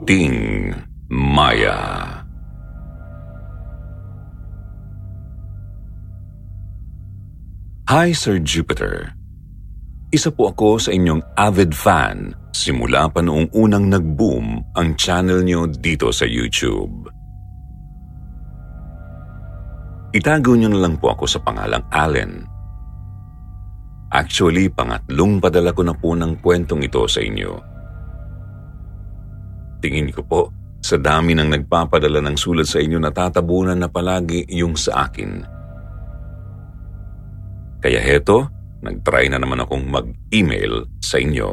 Puting 0.00 0.72
Maya 1.12 1.76
Hi 7.84 8.08
Sir 8.16 8.40
Jupiter. 8.40 9.12
Isa 10.08 10.32
po 10.32 10.56
ako 10.56 10.80
sa 10.80 10.96
inyong 10.96 11.20
avid 11.36 11.76
fan 11.76 12.32
simula 12.48 13.12
pa 13.12 13.20
noong 13.20 13.52
unang 13.52 13.92
nag-boom 13.92 14.72
ang 14.72 14.96
channel 14.96 15.44
nyo 15.44 15.68
dito 15.68 16.08
sa 16.16 16.24
YouTube. 16.24 17.12
Itago 20.16 20.56
nyo 20.56 20.72
na 20.72 20.80
lang 20.80 20.96
po 20.96 21.12
ako 21.12 21.28
sa 21.28 21.44
pangalang 21.44 21.84
Allen. 21.92 22.48
Actually, 24.16 24.72
pangatlong 24.72 25.44
padala 25.44 25.76
ko 25.76 25.84
na 25.84 25.92
po 25.92 26.16
ng 26.16 26.40
kwentong 26.40 26.88
ito 26.88 27.04
sa 27.04 27.20
inyo. 27.20 27.69
Tingin 29.80 30.12
ko 30.12 30.22
po, 30.22 30.42
sa 30.80 30.96
dami 30.96 31.36
ng 31.36 31.48
nagpapadala 31.48 32.24
ng 32.24 32.36
sulat 32.40 32.68
sa 32.68 32.80
inyo 32.80 32.98
natatabunan 33.00 33.76
na 33.76 33.88
palagi 33.88 34.44
yung 34.48 34.76
sa 34.76 35.08
akin. 35.08 35.44
Kaya 37.80 38.00
heto, 38.00 38.48
nag-try 38.84 39.28
na 39.32 39.40
naman 39.40 39.64
akong 39.64 39.88
mag-email 39.88 40.84
sa 41.00 41.16
inyo. 41.20 41.48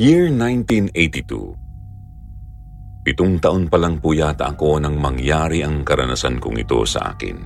Year 0.00 0.32
1982. 0.32 3.04
Pitong 3.04 3.36
taon 3.36 3.68
pa 3.68 3.76
lang 3.76 4.00
po 4.00 4.16
yata 4.16 4.48
ako 4.48 4.80
nang 4.80 4.96
mangyari 4.96 5.60
ang 5.60 5.84
karanasan 5.84 6.40
kong 6.40 6.56
ito 6.62 6.80
sa 6.88 7.12
akin. 7.12 7.36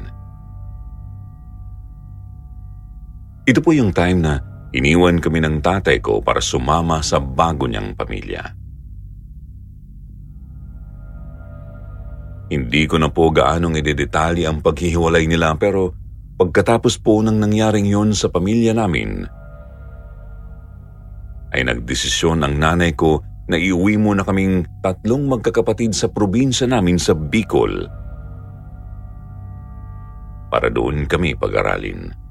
Ito 3.45 3.61
po 3.61 3.77
yung 3.77 3.93
time 3.93 4.25
na 4.25 4.41
iniwan 4.75 5.23
kami 5.23 5.39
ng 5.39 5.63
tatay 5.63 6.03
ko 6.03 6.19
para 6.19 6.43
sumama 6.43 6.99
sa 6.99 7.23
bago 7.23 7.71
niyang 7.71 7.95
pamilya. 7.95 8.43
Hindi 12.51 12.83
ko 12.91 12.99
na 12.99 13.09
po 13.09 13.31
gaanong 13.31 13.79
idedetalye 13.79 14.45
ang 14.45 14.61
paghihiwalay 14.61 15.31
nila 15.31 15.55
pero 15.57 15.95
pagkatapos 16.35 16.99
po 16.99 17.23
ng 17.23 17.39
nangyaring 17.39 17.87
yon 17.87 18.11
sa 18.13 18.29
pamilya 18.29 18.75
namin, 18.75 19.25
ay 21.55 21.63
nagdesisyon 21.63 22.43
ang 22.43 22.59
nanay 22.59 22.99
ko 22.99 23.23
na 23.47 23.55
iuwi 23.55 23.95
mo 23.95 24.11
na 24.11 24.27
kaming 24.27 24.67
tatlong 24.83 25.31
magkakapatid 25.31 25.95
sa 25.95 26.11
probinsya 26.11 26.67
namin 26.67 26.99
sa 26.99 27.15
Bicol 27.15 27.87
para 30.51 30.67
doon 30.71 31.07
kami 31.07 31.39
pag-aralin. 31.39 32.24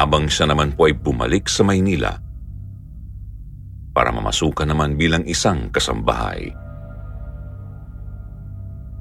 Habang 0.00 0.32
siya 0.32 0.48
naman 0.48 0.72
po 0.72 0.88
ay 0.88 0.96
bumalik 0.96 1.44
sa 1.44 1.60
Maynila 1.60 2.16
para 3.92 4.08
mamasukan 4.08 4.64
naman 4.64 4.96
bilang 4.96 5.28
isang 5.28 5.68
kasambahay. 5.68 6.48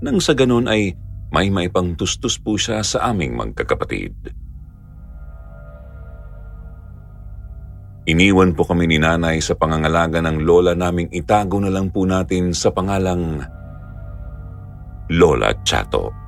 Nang 0.03 0.19
sa 0.19 0.35
ganun 0.35 0.67
ay 0.67 0.91
may 1.31 1.47
maipang 1.47 1.95
tustos 1.95 2.35
po 2.35 2.59
siya 2.59 2.83
sa 2.83 3.07
aming 3.07 3.31
magkakapatid. 3.31 4.11
Iniwan 8.11 8.51
po 8.51 8.67
kami 8.67 8.91
ni 8.91 8.99
nanay 8.99 9.39
sa 9.39 9.55
pangangalaga 9.55 10.19
ng 10.19 10.43
lola 10.43 10.75
naming 10.75 11.07
itago 11.15 11.63
na 11.63 11.71
lang 11.71 11.95
po 11.95 12.03
natin 12.03 12.51
sa 12.51 12.75
pangalang 12.75 13.39
Lola 15.09 15.55
Chato. 15.63 16.18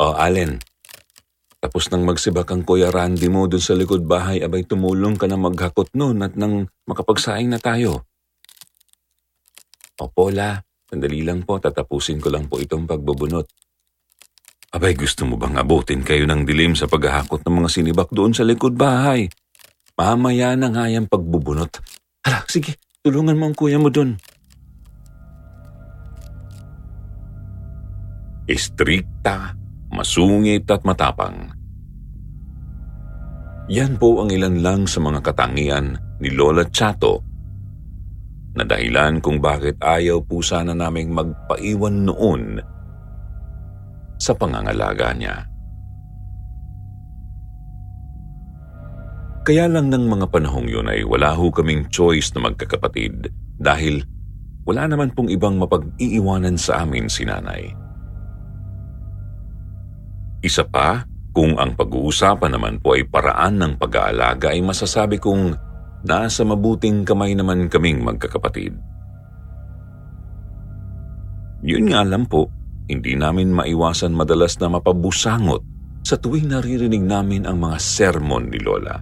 O, 0.00 0.16
Allen, 0.16 0.56
tapos 1.60 1.92
nang 1.92 2.08
magsibak 2.08 2.48
ang 2.48 2.64
Kuya 2.64 2.88
Randy 2.88 3.28
mo 3.28 3.44
dun 3.44 3.60
sa 3.60 3.76
likod 3.76 4.08
bahay, 4.08 4.40
abay 4.40 4.64
tumulong 4.64 5.20
ka 5.20 5.28
na 5.28 5.36
maghakot 5.36 5.92
noon 5.92 6.24
at 6.24 6.32
nang 6.40 6.72
makapagsaing 6.88 7.52
na 7.52 7.60
tayo. 7.60 8.08
Opo, 10.00 10.32
La. 10.32 10.56
Sandali 10.88 11.20
lang 11.20 11.44
po, 11.44 11.60
tatapusin 11.60 12.16
ko 12.16 12.32
lang 12.32 12.48
po 12.48 12.56
itong 12.56 12.88
pagbubunot. 12.88 13.44
Abay, 14.72 14.96
gusto 14.96 15.28
mo 15.28 15.36
bang 15.36 15.60
abutin 15.60 16.00
kayo 16.00 16.24
ng 16.24 16.48
dilim 16.48 16.72
sa 16.72 16.88
paghahakot 16.88 17.44
ng 17.44 17.54
mga 17.60 17.68
sinibak 17.68 18.08
doon 18.08 18.32
sa 18.32 18.42
likod 18.48 18.80
bahay? 18.80 19.28
Mamaya 20.00 20.56
na 20.56 20.72
nga 20.72 20.88
yung 20.88 21.12
pagbubunot. 21.12 21.76
Hala, 22.24 22.48
sige, 22.48 22.80
tulungan 23.04 23.36
mo 23.36 23.52
ang 23.52 23.54
kuya 23.54 23.76
mo 23.76 23.92
doon. 23.92 24.16
Istrikta 28.48 29.59
masungit 30.00 30.64
at 30.72 30.80
matapang. 30.88 31.52
Yan 33.68 34.00
po 34.00 34.24
ang 34.24 34.32
ilan 34.32 34.64
lang 34.64 34.80
sa 34.88 34.98
mga 34.98 35.20
katangian 35.20 35.94
ni 36.18 36.32
Lola 36.32 36.64
Chato 36.72 37.20
na 38.56 38.66
dahilan 38.66 39.22
kung 39.22 39.38
bakit 39.38 39.78
ayaw 39.78 40.24
po 40.24 40.42
sana 40.42 40.74
naming 40.74 41.14
magpaiwan 41.14 42.08
noon 42.08 42.58
sa 44.18 44.34
pangangalaga 44.34 45.14
niya. 45.14 45.36
Kaya 49.46 49.70
lang 49.70 49.88
ng 49.88 50.04
mga 50.10 50.26
panahong 50.34 50.68
yun 50.68 50.90
ay 50.90 51.06
wala 51.06 51.32
ho 51.32 51.48
kaming 51.48 51.88
choice 51.88 52.34
na 52.34 52.50
magkakapatid 52.50 53.30
dahil 53.56 54.02
wala 54.66 54.84
naman 54.90 55.14
pong 55.14 55.30
ibang 55.32 55.56
mapag-iiwanan 55.56 56.58
sa 56.60 56.84
amin 56.84 57.08
si 57.08 57.24
nanay. 57.24 57.79
Isa 60.40 60.64
pa, 60.64 61.04
kung 61.30 61.60
ang 61.60 61.76
pag-uusapan 61.78 62.56
naman 62.56 62.74
po 62.82 62.96
ay 62.98 63.06
paraan 63.06 63.60
ng 63.60 63.72
pag-aalaga 63.78 64.50
ay 64.50 64.64
masasabi 64.64 65.20
kong 65.20 65.54
nasa 66.02 66.42
mabuting 66.42 67.04
kamay 67.04 67.36
naman 67.36 67.68
kaming 67.68 68.00
magkakapatid. 68.02 68.72
Yun 71.60 71.92
nga 71.92 72.02
lang 72.02 72.24
po, 72.24 72.48
hindi 72.88 73.14
namin 73.14 73.52
maiwasan 73.52 74.16
madalas 74.16 74.56
na 74.58 74.72
mapabusangot 74.72 75.62
sa 76.02 76.16
tuwing 76.16 76.48
naririnig 76.48 77.04
namin 77.04 77.44
ang 77.44 77.60
mga 77.60 77.76
sermon 77.78 78.48
ni 78.48 78.58
Lola. 78.58 78.96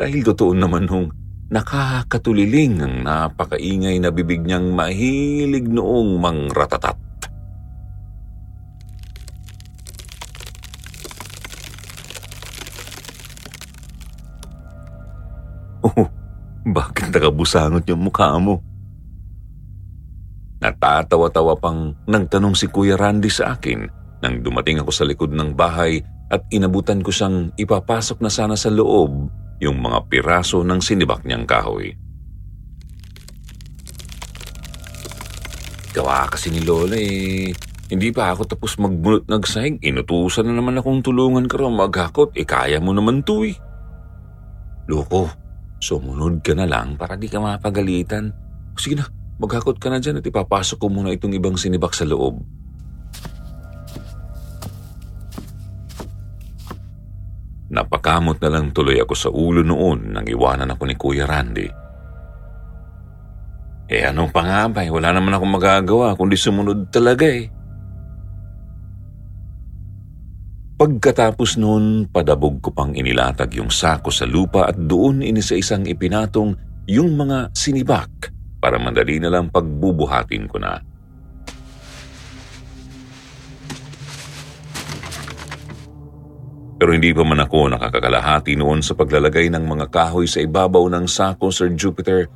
Dahil 0.00 0.24
totoo 0.24 0.56
naman 0.56 0.88
hong 0.88 1.12
nakakatuliling 1.52 2.82
ang 2.82 2.94
napakaingay 3.06 4.02
na 4.02 4.10
bibig 4.10 4.42
niyang 4.42 4.74
mahilig 4.74 5.68
noong 5.68 6.18
mangratatat. 6.18 7.05
Bakit 16.76 17.08
nakabusangot 17.08 17.88
yung 17.88 18.04
mukha 18.04 18.36
mo? 18.36 18.60
Natatawa-tawa 20.60 21.56
pang 21.56 21.96
nagtanong 22.04 22.52
si 22.52 22.68
Kuya 22.68 23.00
Randy 23.00 23.32
sa 23.32 23.56
akin 23.56 23.88
nang 24.20 24.44
dumating 24.44 24.84
ako 24.84 24.92
sa 24.92 25.08
likod 25.08 25.32
ng 25.32 25.56
bahay 25.56 26.04
at 26.28 26.44
inabutan 26.52 27.00
ko 27.00 27.08
siyang 27.08 27.56
ipapasok 27.56 28.20
na 28.20 28.28
sana 28.28 28.56
sa 28.60 28.68
loob 28.68 29.32
yung 29.60 29.80
mga 29.80 30.04
piraso 30.12 30.60
ng 30.60 30.80
sinibak 30.84 31.24
niyang 31.24 31.48
kahoy. 31.48 31.96
Gawa 35.96 36.28
kasi 36.28 36.52
ni 36.52 36.60
Lola 36.60 37.00
eh. 37.00 37.56
Hindi 37.86 38.10
pa 38.12 38.36
ako 38.36 38.42
tapos 38.52 38.76
magbunot 38.76 39.24
ng 39.24 39.44
sahig. 39.48 39.80
Inutusan 39.80 40.44
na 40.44 40.52
naman 40.60 40.76
akong 40.76 41.00
tulungan 41.00 41.48
ka 41.48 41.56
raw 41.56 41.72
maghakot. 41.72 42.36
Eh 42.36 42.44
kaya 42.44 42.82
mo 42.84 42.92
naman 42.92 43.24
to 43.24 43.48
eh. 43.48 43.56
Loko, 44.90 45.30
Sumunod 45.86 46.42
ka 46.42 46.50
na 46.58 46.66
lang 46.66 46.98
para 46.98 47.14
di 47.14 47.30
ka 47.30 47.38
mapagalitan. 47.38 48.34
Sige 48.74 48.98
na, 48.98 49.06
maghakot 49.38 49.78
ka 49.78 49.86
na 49.86 50.02
dyan 50.02 50.18
at 50.18 50.26
ipapasok 50.26 50.82
ko 50.82 50.90
muna 50.90 51.14
itong 51.14 51.38
ibang 51.38 51.54
sinibak 51.54 51.94
sa 51.94 52.02
loob. 52.02 52.42
Napakamot 57.70 58.42
na 58.42 58.50
lang 58.50 58.74
tuloy 58.74 58.98
ako 58.98 59.14
sa 59.14 59.30
ulo 59.30 59.62
noon 59.62 60.10
nang 60.10 60.26
iwanan 60.26 60.74
ako 60.74 60.82
ni 60.90 60.98
Kuya 60.98 61.22
Randy. 61.22 61.70
Eh 63.86 64.02
anong 64.02 64.34
pangabay? 64.34 64.90
Wala 64.90 65.14
naman 65.14 65.38
akong 65.38 65.54
magagawa 65.54 66.18
kundi 66.18 66.34
sumunod 66.34 66.90
talaga 66.90 67.30
eh. 67.30 67.46
Pagkatapos 70.76 71.56
noon, 71.56 72.04
padabog 72.12 72.60
ko 72.60 72.68
pang 72.68 72.92
inilatag 72.92 73.56
yung 73.56 73.72
sako 73.72 74.12
sa 74.12 74.28
lupa 74.28 74.68
at 74.68 74.76
doon 74.76 75.24
inisa-isang 75.24 75.88
ipinatong 75.88 76.52
yung 76.84 77.16
mga 77.16 77.48
sinibak 77.56 78.28
para 78.60 78.76
madali 78.76 79.16
na 79.16 79.32
lang 79.32 79.48
pagbubuhatin 79.48 80.44
ko 80.44 80.60
na. 80.60 80.76
Pero 86.76 86.92
hindi 86.92 87.08
pa 87.16 87.24
man 87.24 87.40
ako 87.40 87.72
nakakakalahati 87.72 88.52
noon 88.60 88.84
sa 88.84 88.92
paglalagay 88.92 89.48
ng 89.48 89.64
mga 89.64 89.88
kahoy 89.88 90.28
sa 90.28 90.44
ibabaw 90.44 90.84
ng 90.92 91.08
sako, 91.08 91.48
Sir 91.48 91.72
Jupiter. 91.72 92.28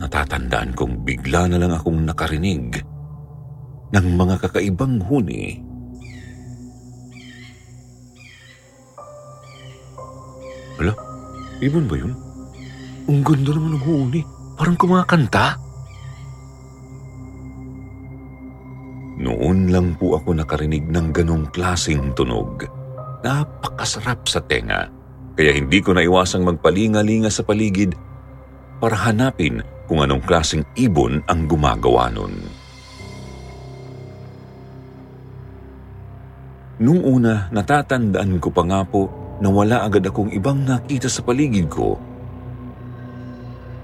Natatandaan 0.00 0.72
kong 0.72 1.04
bigla 1.04 1.52
na 1.52 1.60
lang 1.60 1.76
akong 1.76 2.00
nakarinig 2.00 2.80
ng 3.92 4.06
mga 4.16 4.40
kakaibang 4.40 5.04
huni. 5.04 5.65
Hala, 10.76 10.92
ibon 11.64 11.88
ba 11.88 11.96
yun? 11.96 12.12
Ang 13.06 13.20
ganda 13.24 13.50
naman 13.54 13.78
ng 13.78 13.84
huni. 13.86 14.20
Parang 14.56 14.76
kumakanta. 14.76 15.56
Noon 19.16 19.72
lang 19.72 19.96
po 19.96 20.16
ako 20.20 20.36
nakarinig 20.36 20.84
ng 20.92 21.08
ganong 21.12 21.48
klasing 21.48 22.12
tunog. 22.12 22.68
Napakasarap 23.24 24.28
sa 24.28 24.44
tenga, 24.44 24.92
kaya 25.32 25.56
hindi 25.56 25.80
ko 25.80 25.96
naiwasang 25.96 26.44
magpalinga-linga 26.44 27.32
sa 27.32 27.40
paligid 27.40 27.96
para 28.76 28.96
hanapin 29.08 29.64
kung 29.88 30.04
anong 30.04 30.20
klaseng 30.20 30.64
ibon 30.76 31.24
ang 31.24 31.48
gumagawa 31.48 32.12
nun. 32.12 32.36
Nung 36.76 37.00
una, 37.00 37.48
natatandaan 37.48 38.36
ko 38.36 38.52
pa 38.52 38.62
nga 38.68 38.84
po 38.84 39.25
na 39.40 39.48
wala 39.52 39.84
agad 39.84 40.08
akong 40.08 40.32
ibang 40.32 40.64
nakita 40.64 41.08
sa 41.12 41.20
paligid 41.20 41.68
ko. 41.68 42.00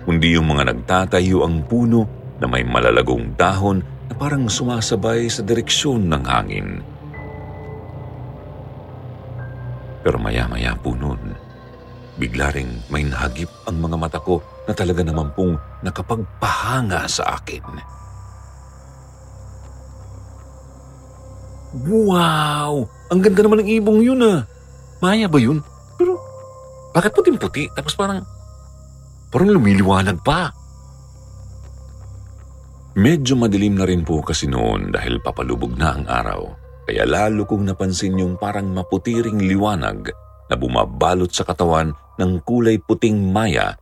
Kundi 0.03 0.35
yung 0.35 0.51
mga 0.51 0.73
nagtatayo 0.73 1.47
ang 1.47 1.63
puno 1.69 2.09
na 2.43 2.51
may 2.51 2.67
malalagong 2.67 3.39
dahon 3.39 3.85
na 4.11 4.15
parang 4.19 4.51
sumasabay 4.51 5.31
sa 5.31 5.47
direksyon 5.47 6.11
ng 6.11 6.25
hangin. 6.27 6.69
Pero 10.03 10.19
maya-maya 10.19 10.75
po 10.75 10.99
noon, 10.99 11.39
bigla 12.19 12.51
ring 12.51 12.83
may 12.91 13.07
nahagip 13.07 13.49
ang 13.71 13.79
mga 13.79 13.97
mata 13.97 14.19
ko 14.19 14.43
na 14.67 14.75
talaga 14.75 15.07
naman 15.07 15.31
pong 15.39 15.55
nakapagpahanga 15.87 17.07
sa 17.07 17.39
akin. 17.39 17.63
Wow! 21.87 22.85
Ang 23.09 23.21
ganda 23.25 23.41
naman 23.47 23.65
ng 23.65 23.71
ibong 23.81 24.05
yun 24.05 24.21
ah! 24.27 24.45
Maya 25.03 25.27
ba 25.27 25.43
yun? 25.43 25.59
Pero 25.99 26.15
bakit 26.95 27.11
puting-puti? 27.11 27.75
Tapos 27.75 27.99
parang 27.99 28.23
parang 29.35 29.51
lumiliwanag 29.51 30.23
pa. 30.23 30.55
Medyo 32.95 33.35
madilim 33.35 33.75
na 33.75 33.89
rin 33.89 34.07
po 34.07 34.23
kasi 34.23 34.47
noon 34.47 34.95
dahil 34.95 35.19
papalubog 35.19 35.75
na 35.75 35.99
ang 35.99 36.05
araw. 36.07 36.43
Kaya 36.87 37.03
lalo 37.09 37.49
kong 37.49 37.67
napansin 37.67 38.21
yung 38.21 38.39
parang 38.39 38.71
maputiring 38.71 39.43
liwanag 39.43 40.13
na 40.47 40.55
bumabalot 40.55 41.33
sa 41.33 41.43
katawan 41.43 41.91
ng 42.21 42.33
kulay 42.45 42.77
puting 42.79 43.33
maya 43.33 43.75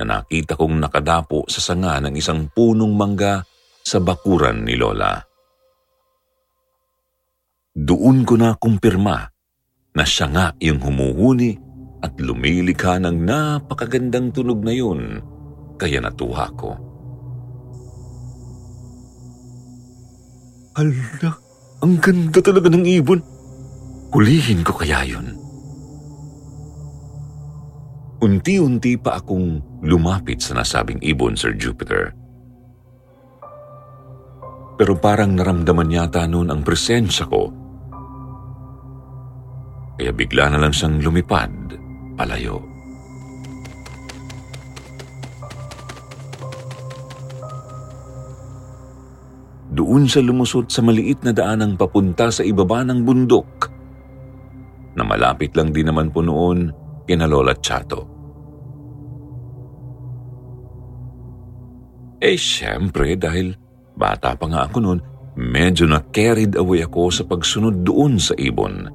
na 0.00 0.04
nakita 0.04 0.56
kong 0.56 0.80
nakadapo 0.80 1.44
sa 1.46 1.60
sanga 1.60 2.00
ng 2.00 2.16
isang 2.16 2.48
punong 2.48 2.96
mangga 2.96 3.44
sa 3.84 4.00
bakuran 4.00 4.64
ni 4.64 4.74
Lola. 4.74 5.20
Doon 7.76 8.24
ko 8.24 8.34
na 8.40 8.56
kumpirma 8.56 9.35
na 9.96 10.04
siya 10.04 10.28
nga 10.28 10.46
yung 10.60 10.76
humuhuni 10.76 11.56
at 12.04 12.12
lumilikha 12.20 13.00
ng 13.00 13.24
napakagandang 13.24 14.28
tunog 14.28 14.60
na 14.60 14.76
yun, 14.76 15.24
kaya 15.80 16.04
natuwa 16.04 16.52
ko. 16.52 16.76
Hala, 20.76 21.32
ang 21.80 21.96
ganda 21.96 22.44
talaga 22.44 22.68
ng 22.68 22.84
ibon. 22.84 23.24
Hulihin 24.12 24.60
ko 24.60 24.76
kaya 24.76 25.08
yun. 25.08 25.32
Unti-unti 28.20 29.00
pa 29.00 29.16
akong 29.16 29.80
lumapit 29.80 30.44
sa 30.44 30.56
nasabing 30.56 31.00
ibon, 31.00 31.32
Sir 31.36 31.56
Jupiter. 31.56 32.12
Pero 34.76 34.92
parang 35.00 35.32
naramdaman 35.32 35.88
yata 35.88 36.28
noon 36.28 36.52
ang 36.52 36.60
presensya 36.60 37.24
ko. 37.24 37.65
Kaya 39.96 40.12
bigla 40.12 40.52
na 40.52 40.60
lang 40.60 40.76
siyang 40.76 41.00
lumipad, 41.00 41.52
palayo. 42.14 42.76
doon 49.76 50.08
siya 50.08 50.24
lumusot 50.24 50.72
sa 50.72 50.80
maliit 50.80 51.20
na 51.20 51.36
daanang 51.36 51.76
papunta 51.76 52.32
sa 52.32 52.40
ibaba 52.40 52.80
ng 52.80 53.04
bundok 53.04 53.68
na 54.96 55.04
malapit 55.04 55.52
lang 55.52 55.68
din 55.68 55.92
naman 55.92 56.08
po 56.08 56.24
noon 56.24 56.72
kina 57.04 57.28
Lola 57.28 57.52
Chato. 57.60 58.08
Eh 62.16 62.40
syempre 62.40 63.20
dahil 63.20 63.52
bata 63.92 64.32
pa 64.32 64.48
nga 64.48 64.64
ako 64.64 64.76
noon, 64.80 64.98
medyo 65.36 65.84
na 65.84 66.00
carried 66.08 66.56
away 66.56 66.80
ako 66.80 67.12
sa 67.12 67.28
pagsunod 67.28 67.84
doon 67.84 68.16
sa 68.16 68.32
ibon. 68.40 68.88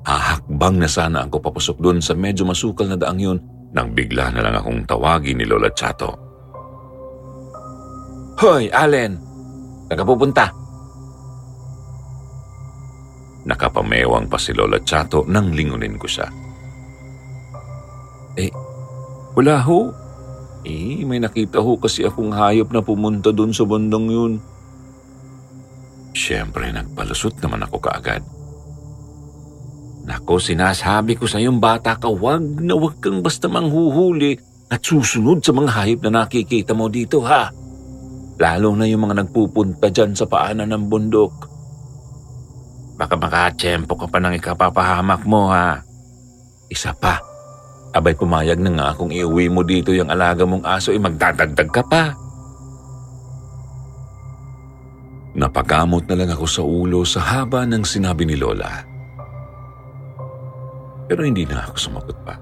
Hahakbang 0.00 0.80
na 0.80 0.88
sana 0.88 1.28
ako 1.28 1.44
papasok 1.44 1.76
doon 1.76 1.98
sa 2.00 2.16
medyo 2.16 2.48
masukal 2.48 2.88
na 2.88 2.96
daang 2.96 3.20
yun 3.20 3.38
nang 3.70 3.92
bigla 3.94 4.32
na 4.34 4.42
lang 4.42 4.56
akong 4.56 4.82
tawagin 4.88 5.38
ni 5.38 5.46
Lola 5.46 5.70
Chato. 5.70 6.10
Hoy, 8.40 8.72
Allen! 8.72 9.20
Nagapupunta! 9.92 10.48
Nakapamewang 13.44 14.26
pa 14.26 14.40
si 14.40 14.56
Lola 14.56 14.80
Chato 14.80 15.28
nang 15.28 15.52
lingunin 15.52 16.00
ko 16.00 16.08
siya. 16.08 16.26
Eh, 18.40 18.50
wala 19.36 19.60
ho. 19.60 19.92
Eh, 20.64 21.04
may 21.04 21.20
nakita 21.20 21.60
ho 21.60 21.76
kasi 21.80 22.04
akong 22.04 22.32
hayop 22.32 22.72
na 22.72 22.80
pumunta 22.84 23.32
doon 23.32 23.52
sa 23.52 23.64
bandang 23.68 24.08
yun. 24.08 24.32
Siyempre, 26.16 26.68
nagpalusot 26.74 27.38
naman 27.40 27.64
ako 27.64 27.76
kaagad. 27.80 28.24
Nako, 30.08 30.40
sinasabi 30.40 31.16
ko 31.20 31.28
sa 31.28 31.36
yung 31.42 31.60
bata 31.60 31.96
ka, 32.00 32.08
wag 32.08 32.62
na 32.62 32.72
wag 32.72 32.98
kang 33.02 33.20
basta 33.20 33.46
manghuhuli 33.46 34.38
at 34.70 34.80
susunod 34.80 35.44
sa 35.44 35.52
mga 35.52 35.70
hayop 35.76 36.00
na 36.08 36.24
nakikita 36.24 36.72
mo 36.72 36.88
dito, 36.88 37.20
ha? 37.26 37.52
Lalo 38.40 38.72
na 38.72 38.88
yung 38.88 39.04
mga 39.04 39.20
nagpupunta 39.20 39.92
dyan 39.92 40.16
sa 40.16 40.24
paanan 40.24 40.72
ng 40.72 40.84
bundok. 40.88 41.34
Baka 42.96 43.16
makatsyempo 43.16 43.96
ka 43.96 44.08
pa 44.08 44.16
ng 44.20 44.36
ikapapahamak 44.40 45.24
mo 45.28 45.52
ha. 45.52 45.80
Isa 46.72 46.96
pa, 46.96 47.20
abay 47.92 48.16
pumayag 48.16 48.60
na 48.60 48.72
nga 48.72 48.88
kung 48.96 49.12
iuwi 49.12 49.52
mo 49.52 49.60
dito 49.60 49.92
yung 49.92 50.08
alaga 50.08 50.48
mong 50.48 50.64
aso, 50.64 50.92
ay 50.92 51.00
magdadagdag 51.00 51.68
ka 51.68 51.84
pa. 51.84 52.16
Napagamot 55.36 56.04
na 56.08 56.16
lang 56.16 56.30
ako 56.32 56.46
sa 56.48 56.62
ulo 56.64 57.04
sa 57.04 57.20
haba 57.20 57.68
ng 57.68 57.84
sinabi 57.84 58.24
ni 58.24 58.36
Lola. 58.40 58.89
Pero 61.10 61.26
hindi 61.26 61.42
na 61.42 61.66
ako 61.66 61.74
sumagot 61.74 62.18
pa. 62.22 62.38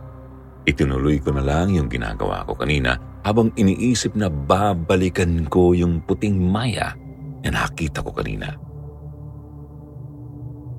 Itinuloy 0.69 1.25
ko 1.25 1.33
na 1.33 1.41
lang 1.41 1.73
yung 1.73 1.89
ginagawa 1.89 2.45
ko 2.45 2.53
kanina 2.53 3.01
habang 3.25 3.49
iniisip 3.57 4.13
na 4.13 4.29
babalikan 4.29 5.49
ko 5.49 5.73
yung 5.73 6.05
puting 6.05 6.37
maya 6.37 6.93
na 7.41 7.65
nakita 7.65 8.05
ko 8.05 8.13
kanina. 8.13 8.53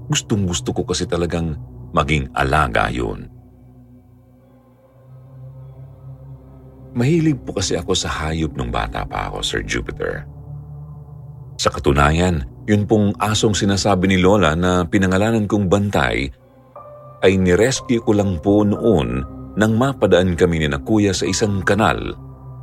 Gustong 0.06 0.46
gusto 0.46 0.70
ko 0.70 0.86
kasi 0.86 1.10
talagang 1.10 1.58
maging 1.90 2.30
alaga 2.38 2.94
yun. 2.94 3.26
Mahilig 6.94 7.42
po 7.42 7.58
kasi 7.58 7.74
ako 7.74 7.98
sa 7.98 8.10
hayop 8.10 8.54
nung 8.54 8.70
bata 8.70 9.02
pa 9.02 9.34
ako, 9.34 9.42
Sir 9.42 9.66
Jupiter. 9.66 10.30
Sa 11.58 11.74
katunayan, 11.74 12.46
yun 12.70 12.86
pong 12.86 13.18
asong 13.18 13.58
sinasabi 13.58 14.14
ni 14.14 14.18
Lola 14.22 14.54
na 14.54 14.86
pinangalanan 14.86 15.50
kong 15.50 15.66
bantay 15.66 16.30
ay 17.24 17.36
nirescue 17.36 18.00
ko 18.00 18.16
lang 18.16 18.40
po 18.40 18.64
noon 18.64 19.24
nang 19.60 19.76
mapadaan 19.76 20.40
kami 20.40 20.64
ni 20.64 20.68
na 20.72 20.80
kuya 20.80 21.12
sa 21.12 21.28
isang 21.28 21.60
kanal 21.66 22.16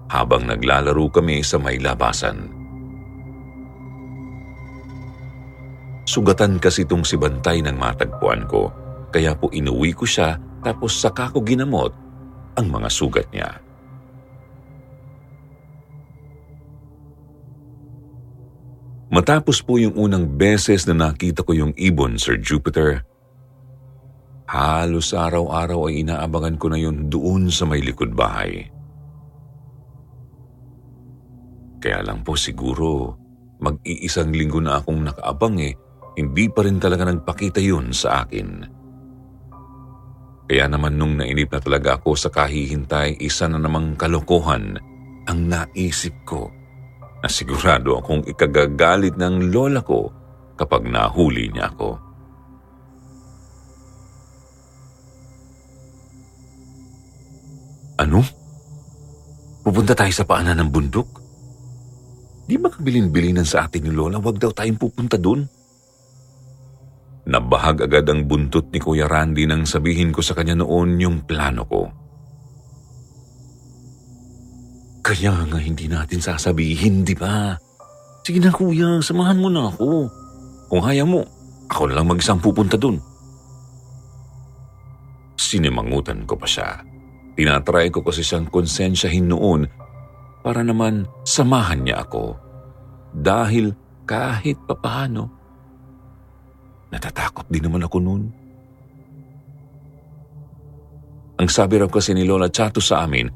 habang 0.09 0.49
naglalaro 0.49 1.13
kami 1.13 1.45
sa 1.45 1.61
may 1.61 1.77
labasan. 1.77 2.49
Sugatan 6.07 6.63
kasi 6.63 6.87
itong 6.87 7.03
si 7.03 7.19
Bantay 7.19 7.61
ng 7.67 7.75
matagpuan 7.75 8.47
ko. 8.47 8.71
Kaya 9.11 9.35
po 9.35 9.51
inuwi 9.51 9.91
ko 9.93 10.07
siya 10.07 10.39
tapos 10.63 10.95
saka 10.95 11.35
ko 11.35 11.43
ginamot 11.43 11.91
ang 12.55 12.67
mga 12.71 12.89
sugat 12.89 13.27
niya. 13.35 13.59
Matapos 19.07 19.63
po 19.63 19.79
yung 19.79 19.95
unang 19.95 20.27
beses 20.27 20.85
na 20.87 20.95
nakita 20.95 21.47
ko 21.47 21.55
yung 21.55 21.73
ibon, 21.79 22.19
Sir 22.19 22.37
Jupiter, 22.37 23.07
halos 24.47 25.11
araw-araw 25.11 25.91
ay 25.91 26.07
inaabangan 26.07 26.57
ko 26.57 26.67
na 26.71 26.79
yun 26.79 27.11
doon 27.11 27.51
sa 27.51 27.67
may 27.67 27.83
likod 27.83 28.15
bahay. 28.15 28.71
Kaya 31.83 32.03
lang 32.07 32.23
po 32.23 32.39
siguro, 32.39 33.15
mag-iisang 33.61 34.31
linggo 34.31 34.63
na 34.63 34.81
akong 34.81 35.07
nakaabang 35.07 35.59
eh, 35.61 35.75
hindi 36.17 36.49
pa 36.49 36.65
rin 36.65 36.81
talaga 36.81 37.07
nagpakita 37.07 37.61
yun 37.61 37.93
sa 37.93 38.25
akin. 38.25 38.49
Kaya 40.47 40.71
naman 40.71 40.95
nung 40.95 41.19
nainip 41.19 41.51
na 41.51 41.59
talaga 41.59 41.99
ako 41.99 42.15
sa 42.15 42.31
kahihintay, 42.31 43.19
isa 43.19 43.51
na 43.51 43.59
namang 43.59 43.99
kalokohan 43.99 44.79
ang 45.27 45.41
naisip 45.51 46.15
ko 46.23 46.47
na 47.19 47.27
sigurado 47.27 47.99
akong 47.99 48.23
ikagagalit 48.31 49.19
ng 49.19 49.51
lola 49.51 49.83
ko 49.83 50.07
kapag 50.55 50.87
nahuli 50.87 51.51
niya 51.51 51.75
ako. 51.75 52.06
Ano? 57.97 58.21
Pupunta 59.65 59.97
tayo 59.97 60.13
sa 60.13 60.29
paanan 60.29 60.61
ng 60.63 60.71
bundok? 60.71 61.09
Di 62.47 62.55
ba 62.61 62.71
kabilin-bilinan 62.71 63.43
sa 63.43 63.67
atin 63.67 63.89
ni 63.89 63.91
Lola, 63.91 64.23
wag 64.23 64.39
daw 64.39 64.55
tayong 64.55 64.79
pupunta 64.79 65.19
doon? 65.19 65.43
Nabahag 67.27 67.91
agad 67.91 68.07
ang 68.07 68.23
buntot 68.31 68.71
ni 68.71 68.79
Kuya 68.79 69.11
Randy 69.11 69.51
nang 69.51 69.67
sabihin 69.67 70.15
ko 70.15 70.23
sa 70.23 70.39
kanya 70.39 70.63
noon 70.63 70.95
yung 71.03 71.27
plano 71.27 71.67
ko. 71.67 71.83
Kaya 75.03 75.35
nga 75.51 75.59
hindi 75.59 75.91
natin 75.91 76.23
sasabihin, 76.23 77.03
di 77.03 77.15
ba? 77.19 77.59
Sige 78.27 78.43
na 78.43 78.51
kuya, 78.51 78.99
samahan 78.99 79.39
mo 79.39 79.47
na 79.47 79.71
ako. 79.71 80.11
Kung 80.67 80.83
haya 80.83 81.07
mo, 81.07 81.23
ako 81.71 81.87
na 81.87 82.03
lang 82.03 82.11
mag-isang 82.11 82.43
pupunta 82.43 82.75
dun. 82.75 82.99
Sinimangutan 85.39 86.27
ko 86.27 86.35
pa 86.35 86.47
siya. 86.47 86.83
Tinatry 87.37 87.93
ko 87.93 88.01
kasi 88.01 88.25
siyang 88.25 88.49
konsensyahin 88.49 89.29
noon 89.29 89.69
para 90.41 90.65
naman 90.65 91.05
samahan 91.23 91.85
niya 91.85 92.01
ako. 92.09 92.41
Dahil 93.13 93.77
kahit 94.09 94.57
papano, 94.65 95.29
natatakot 96.89 97.45
din 97.53 97.69
naman 97.69 97.85
ako 97.85 97.97
noon. 98.01 98.25
Ang 101.37 101.49
sabi 101.53 101.77
raw 101.77 101.89
kasi 101.93 102.17
ni 102.17 102.25
Lola 102.25 102.49
Chato 102.49 102.81
sa 102.81 103.05
amin, 103.05 103.29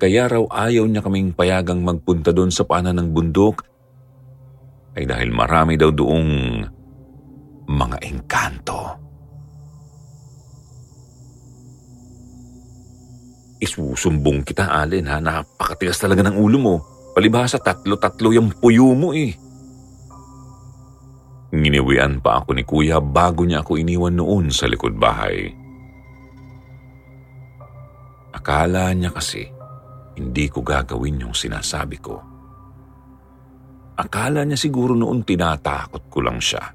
kaya 0.00 0.24
raw 0.24 0.42
ayaw 0.48 0.88
niya 0.88 1.04
kaming 1.04 1.36
payagang 1.36 1.84
magpunta 1.84 2.32
doon 2.32 2.48
sa 2.48 2.64
paanan 2.64 2.96
ng 2.96 3.08
bundok 3.12 3.68
ay 4.96 5.04
dahil 5.04 5.28
marami 5.32 5.76
daw 5.76 5.92
doong 5.92 6.28
mga 7.68 7.96
engkanto. 8.08 8.80
Isusumbong 13.62 14.42
kita, 14.42 14.74
Allen, 14.74 15.06
ha? 15.06 15.22
Napakatigas 15.22 16.02
talaga 16.02 16.26
ng 16.26 16.34
ulo 16.34 16.58
mo. 16.58 16.74
Palibhasa, 17.14 17.62
tatlo-tatlo 17.62 18.34
yung 18.34 18.50
puyo 18.58 18.90
mo 18.98 19.14
eh. 19.14 19.30
Nginiwian 21.54 22.18
pa 22.18 22.42
ako 22.42 22.58
ni 22.58 22.64
kuya 22.66 22.98
bago 22.98 23.46
niya 23.46 23.62
ako 23.62 23.78
iniwan 23.78 24.18
noon 24.18 24.50
sa 24.50 24.66
likod 24.66 24.98
bahay. 24.98 25.52
Akala 28.32 28.90
niya 28.96 29.12
kasi 29.14 29.46
hindi 30.18 30.48
ko 30.48 30.64
gagawin 30.64 31.22
yung 31.22 31.36
sinasabi 31.36 32.00
ko. 32.00 32.16
Akala 33.94 34.42
niya 34.42 34.58
siguro 34.58 34.96
noon 34.96 35.22
tinatakot 35.22 36.08
ko 36.08 36.18
lang 36.24 36.40
siya. 36.40 36.72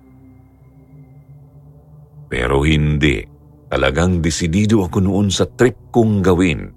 Pero 2.30 2.62
hindi. 2.64 3.37
Talagang 3.68 4.24
desidido 4.24 4.80
ako 4.88 5.04
noon 5.04 5.28
sa 5.28 5.44
trip 5.44 5.92
kong 5.92 6.24
gawin. 6.24 6.72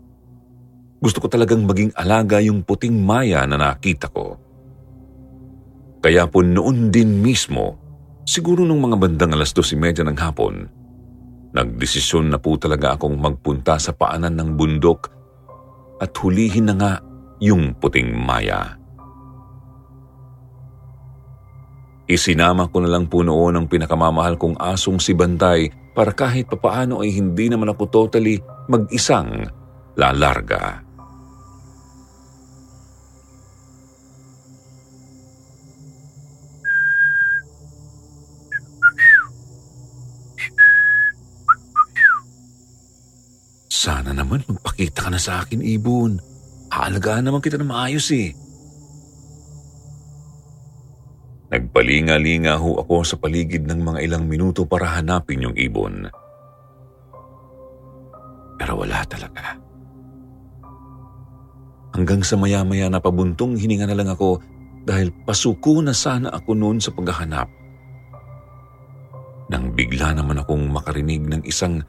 Gusto 1.00 1.22
ko 1.22 1.26
talagang 1.30 1.64
maging 1.64 1.94
alaga 1.94 2.42
yung 2.42 2.66
puting 2.66 2.98
maya 2.98 3.46
na 3.46 3.56
nakita 3.56 4.10
ko. 4.10 4.36
Kaya 6.02 6.26
po 6.26 6.42
noon 6.42 6.90
din 6.90 7.22
mismo, 7.22 7.78
siguro 8.26 8.66
nung 8.66 8.82
mga 8.82 8.96
bandang 8.98 9.32
alas 9.32 9.54
12.30 9.54 10.02
ng 10.10 10.18
hapon, 10.18 10.54
nagdesisyon 11.54 12.28
na 12.28 12.42
po 12.42 12.58
talaga 12.58 12.98
akong 12.98 13.16
magpunta 13.16 13.78
sa 13.78 13.94
paanan 13.94 14.34
ng 14.34 14.50
bundok 14.58 15.08
at 16.02 16.10
hulihin 16.20 16.68
na 16.68 16.74
nga 16.74 16.92
yung 17.38 17.72
puting 17.78 18.12
maya. 18.12 18.76
Isinama 22.10 22.66
ko 22.66 22.82
na 22.82 22.90
lang 22.90 23.06
po 23.06 23.22
noon 23.22 23.54
ang 23.54 23.66
pinakamamahal 23.70 24.34
kong 24.34 24.58
asong 24.58 24.98
si 24.98 25.14
Bantay 25.14 25.70
para 25.90 26.14
kahit 26.14 26.46
papaano 26.46 27.02
ay 27.02 27.14
hindi 27.14 27.50
naman 27.50 27.70
ako 27.74 27.84
totally 27.90 28.38
mag-isang 28.70 29.46
lalarga. 29.98 30.86
Sana 43.80 44.12
naman 44.12 44.44
magpakita 44.44 45.08
ka 45.08 45.10
na 45.10 45.16
sa 45.16 45.40
akin, 45.40 45.64
Ibon. 45.64 46.20
Haalagaan 46.68 47.24
naman 47.24 47.40
kita 47.40 47.56
na 47.56 47.64
maayos 47.64 48.12
eh. 48.12 48.36
Nagpalinga-linga 51.50 52.54
ho 52.62 52.78
ako 52.78 53.02
sa 53.02 53.18
paligid 53.18 53.66
ng 53.66 53.82
mga 53.82 53.98
ilang 54.06 54.24
minuto 54.30 54.62
para 54.70 54.86
hanapin 54.94 55.50
yung 55.50 55.56
ibon. 55.58 56.06
Pero 58.54 58.72
wala 58.78 59.02
talaga. 59.10 59.58
Hanggang 61.90 62.22
sa 62.22 62.38
maya-maya 62.38 62.86
na 62.86 63.02
pabuntong 63.02 63.58
hininga 63.58 63.90
na 63.90 63.98
lang 63.98 64.06
ako 64.14 64.38
dahil 64.86 65.10
pasuko 65.26 65.82
na 65.82 65.90
sana 65.90 66.30
ako 66.30 66.54
noon 66.54 66.78
sa 66.78 66.94
paghahanap. 66.94 67.50
Nang 69.50 69.74
bigla 69.74 70.14
naman 70.14 70.38
akong 70.38 70.70
makarinig 70.70 71.26
ng 71.26 71.42
isang 71.42 71.82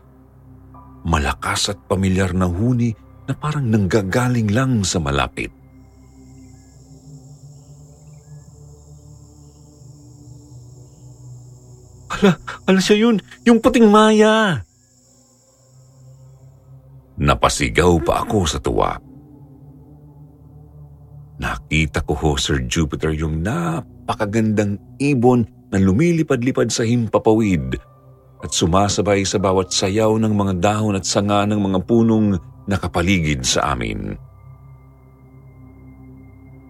malakas 1.05 1.69
at 1.69 1.77
pamilyar 1.85 2.33
na 2.33 2.49
huni 2.49 2.97
na 3.29 3.37
parang 3.37 3.69
nanggagaling 3.69 4.49
lang 4.49 4.81
sa 4.81 4.97
malapit. 4.97 5.53
Ala, 12.21 12.37
ala 12.69 12.79
siya 12.79 13.09
yun, 13.09 13.17
yung 13.49 13.57
puting 13.57 13.89
maya. 13.89 14.61
Napasigaw 17.17 17.97
pa 18.05 18.21
ako 18.21 18.37
sa 18.45 18.61
tuwa. 18.61 18.93
Nakita 21.41 22.05
ko 22.05 22.13
ho, 22.13 22.37
Sir 22.37 22.61
Jupiter, 22.69 23.09
yung 23.17 23.41
napakagandang 23.41 24.77
ibon 25.01 25.49
na 25.73 25.81
lumilipad-lipad 25.81 26.69
sa 26.69 26.85
himpapawid 26.85 27.81
at 28.41 28.49
sumasabay 28.53 29.25
sa 29.25 29.41
bawat 29.41 29.73
sayaw 29.73 30.17
ng 30.21 30.33
mga 30.33 30.53
dahon 30.61 30.97
at 30.97 31.05
sanga 31.05 31.45
ng 31.49 31.57
mga 31.57 31.79
punong 31.85 32.37
nakapaligid 32.69 33.41
sa 33.41 33.73
amin. 33.73 34.17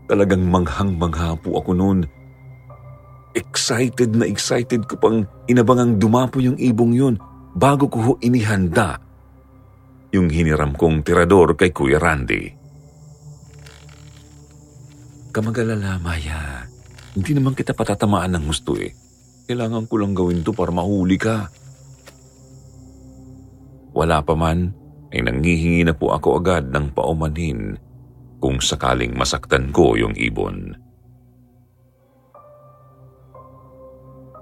Talagang 0.08 0.44
manghang-mangha 0.48 1.40
po 1.40 1.60
ako 1.60 1.72
noon. 1.72 2.00
Excited 3.32 4.12
na 4.18 4.28
excited 4.28 4.88
ko 4.88 5.00
pang 5.00 5.24
inabangang 5.48 5.96
dumapo 5.96 6.44
yung 6.44 6.60
ibong 6.60 6.92
yun 6.92 7.16
bago 7.56 7.88
ko 7.88 7.98
ho 8.00 8.14
inihanda 8.20 9.00
yung 10.12 10.28
hiniram 10.28 10.76
kong 10.76 11.08
tirador 11.08 11.56
kay 11.56 11.72
Kuya 11.72 11.98
Randy. 11.98 12.52
Kamagalala, 15.32 15.96
Maya. 16.04 16.68
Hindi 17.16 17.32
naman 17.40 17.56
kita 17.56 17.72
patatamaan 17.72 18.36
ng 18.36 18.44
gusto 18.44 18.76
eh. 18.76 18.92
Kailangan 19.48 19.88
ko 19.88 19.96
lang 20.00 20.12
gawin 20.12 20.44
to 20.44 20.52
para 20.52 20.72
mahuli 20.76 21.16
ka. 21.16 21.48
Wala 23.96 24.20
pa 24.24 24.36
man, 24.36 24.76
ay 25.12 25.24
nanghihingi 25.24 25.88
na 25.88 25.96
po 25.96 26.12
ako 26.12 26.44
agad 26.44 26.72
ng 26.72 26.92
paumanhin 26.92 27.80
kung 28.44 28.60
sakaling 28.60 29.16
masaktan 29.16 29.72
ko 29.72 29.96
yung 29.96 30.16
ibon. 30.20 30.76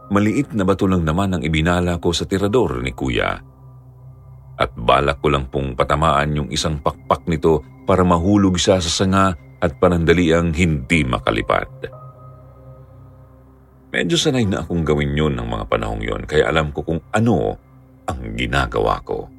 Maliit 0.09 0.57
na 0.57 0.65
bato 0.65 0.89
lang 0.89 1.05
naman 1.05 1.37
ang 1.37 1.41
ibinala 1.45 2.01
ko 2.01 2.09
sa 2.09 2.25
tirador 2.25 2.81
ni 2.81 2.97
kuya. 2.97 3.37
At 4.59 4.73
balak 4.73 5.21
ko 5.21 5.29
lang 5.29 5.47
pong 5.47 5.77
patamaan 5.77 6.35
yung 6.35 6.49
isang 6.49 6.81
pakpak 6.81 7.29
nito 7.29 7.61
para 7.85 8.01
mahulog 8.01 8.57
siya 8.57 8.81
sa 8.81 8.89
sanga 8.89 9.37
at 9.61 9.71
panandaliang 9.77 10.51
hindi 10.51 11.05
makalipat. 11.05 11.69
Medyo 13.89 14.17
sanay 14.17 14.45
na 14.45 14.65
akong 14.65 14.85
gawin 14.85 15.17
yun 15.17 15.33
ng 15.37 15.47
mga 15.49 15.65
panahong 15.65 16.01
yon 16.01 16.21
kaya 16.25 16.49
alam 16.49 16.69
ko 16.69 16.85
kung 16.85 17.01
ano 17.13 17.57
ang 18.05 18.37
ginagawa 18.37 19.01
ko. 19.01 19.29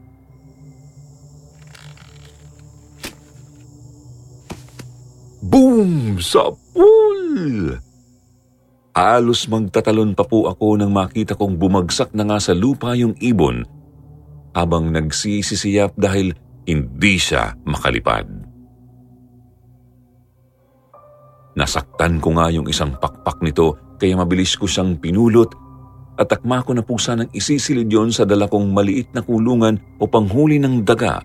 Boom! 5.41 6.23
Sa 6.23 6.53
pool! 6.75 7.75
Alos 9.01 9.49
magtatalon 9.49 10.13
pa 10.13 10.29
po 10.29 10.45
ako 10.45 10.77
nang 10.77 10.93
makita 10.93 11.33
kong 11.33 11.57
bumagsak 11.57 12.13
na 12.13 12.29
nga 12.29 12.37
sa 12.37 12.53
lupa 12.53 12.93
yung 12.93 13.17
ibon 13.17 13.65
habang 14.53 14.93
nagsisisiyap 14.93 15.97
dahil 15.97 16.37
hindi 16.69 17.17
siya 17.17 17.57
makalipad. 17.65 18.29
Nasaktan 21.57 22.21
ko 22.21 22.37
nga 22.37 22.53
yung 22.53 22.69
isang 22.69 22.93
pakpak 23.01 23.41
nito 23.41 23.97
kaya 23.97 24.21
mabilis 24.21 24.53
ko 24.61 24.69
siyang 24.69 25.01
pinulot 25.01 25.49
at 26.21 26.29
akma 26.37 26.61
ko 26.61 26.77
na 26.77 26.85
po 26.85 27.01
sanang 27.01 27.33
isisilid 27.33 27.89
yon 27.89 28.13
sa 28.13 28.29
dala 28.29 28.53
kong 28.53 28.69
maliit 28.69 29.17
na 29.17 29.25
kulungan 29.25 29.81
o 29.97 30.05
panghuli 30.13 30.61
ng 30.61 30.85
daga 30.85 31.25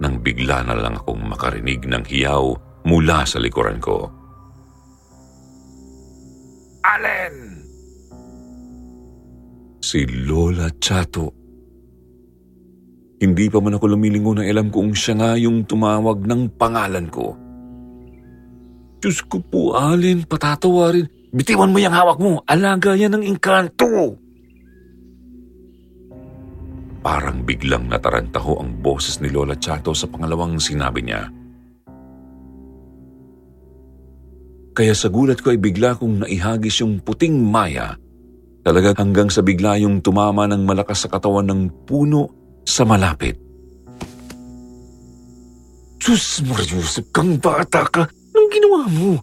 nang 0.00 0.24
bigla 0.24 0.64
na 0.64 0.74
lang 0.74 0.96
akong 0.96 1.20
makarinig 1.28 1.84
ng 1.84 2.04
hiyaw 2.08 2.56
mula 2.88 3.22
sa 3.28 3.36
likuran 3.36 3.78
ko. 3.78 4.08
Allen! 6.80 7.36
Si 9.80 10.04
Lola 10.24 10.72
Chato. 10.80 11.36
Hindi 13.20 13.52
pa 13.52 13.60
man 13.60 13.76
ako 13.76 13.84
lumilingon 13.96 14.40
na 14.40 14.48
alam 14.48 14.72
kung 14.72 14.96
siya 14.96 15.14
nga 15.20 15.30
yung 15.36 15.68
tumawag 15.68 16.24
ng 16.24 16.56
pangalan 16.56 17.06
ko. 17.12 17.36
Diyos 19.00 19.24
ko 19.28 19.40
po, 19.44 19.76
Allen, 19.76 20.24
patatawarin. 20.28 21.08
Bitiwan 21.32 21.72
mo 21.72 21.80
yung 21.80 21.96
hawak 21.96 22.20
mo. 22.20 22.44
Alaga 22.44 22.92
yan 22.92 23.16
ng 23.16 23.24
engkanto. 23.24 24.19
Parang 27.00 27.40
biglang 27.40 27.88
nataranta 27.88 28.36
ho 28.44 28.60
ang 28.60 28.76
boses 28.84 29.24
ni 29.24 29.32
Lola 29.32 29.56
Chato 29.56 29.96
sa 29.96 30.04
pangalawang 30.04 30.60
sinabi 30.60 31.00
niya. 31.00 31.32
Kaya 34.76 34.92
sa 34.92 35.08
gulat 35.08 35.40
ko 35.40 35.52
ay 35.52 35.60
bigla 35.60 35.96
kong 35.96 36.24
naihagis 36.24 36.84
yung 36.84 37.00
puting 37.00 37.40
maya. 37.40 37.96
Talaga 38.60 38.92
hanggang 39.00 39.32
sa 39.32 39.40
bigla 39.40 39.80
yung 39.80 40.04
tumama 40.04 40.44
ng 40.44 40.62
malakas 40.68 41.04
sa 41.04 41.08
katawan 41.08 41.48
ng 41.48 41.88
puno 41.88 42.28
sa 42.68 42.84
malapit. 42.84 43.40
Diyos 46.00 46.44
Mariusip, 46.44 47.12
kang 47.12 47.40
bata 47.40 47.84
ka. 47.88 48.04
Anong 48.08 48.50
ginawa 48.52 48.80
mo? 48.88 49.20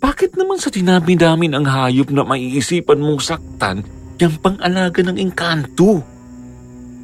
Bakit 0.00 0.36
naman 0.36 0.56
sa 0.56 0.72
tinabi 0.72 1.16
namin 1.16 1.52
ang 1.52 1.64
hayop 1.68 2.08
na 2.08 2.24
maiisipan 2.24 3.00
mong 3.00 3.20
saktan 3.20 3.84
yung 4.16 4.36
pang-alaga 4.40 5.00
ng 5.04 5.16
engkanto? 5.16 6.00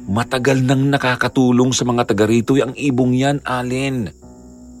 Matagal 0.07 0.63
nang 0.63 0.87
nakakatulong 0.87 1.75
sa 1.75 1.83
mga 1.83 2.07
taga 2.07 2.23
rito 2.23 2.55
ang 2.55 2.71
ibong 2.71 3.11
yan, 3.11 3.43
Allen. 3.43 4.07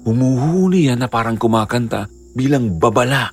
Humuhuni 0.07 0.87
yan 0.87 1.03
na 1.03 1.11
parang 1.11 1.35
kumakanta 1.35 2.07
bilang 2.31 2.79
babala 2.79 3.27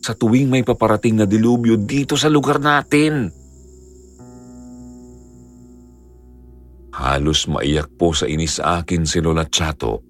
sa 0.00 0.16
tuwing 0.16 0.48
may 0.48 0.64
paparating 0.64 1.20
na 1.20 1.28
dilubyo 1.28 1.76
dito 1.76 2.16
sa 2.16 2.32
lugar 2.32 2.56
natin. 2.56 3.28
Halos 6.96 7.52
maiyak 7.52 7.92
po 8.00 8.16
sa 8.16 8.24
inis 8.24 8.56
sa 8.56 8.80
akin 8.80 9.04
si 9.04 9.20
Lola 9.20 9.44
Chato. 9.44 10.00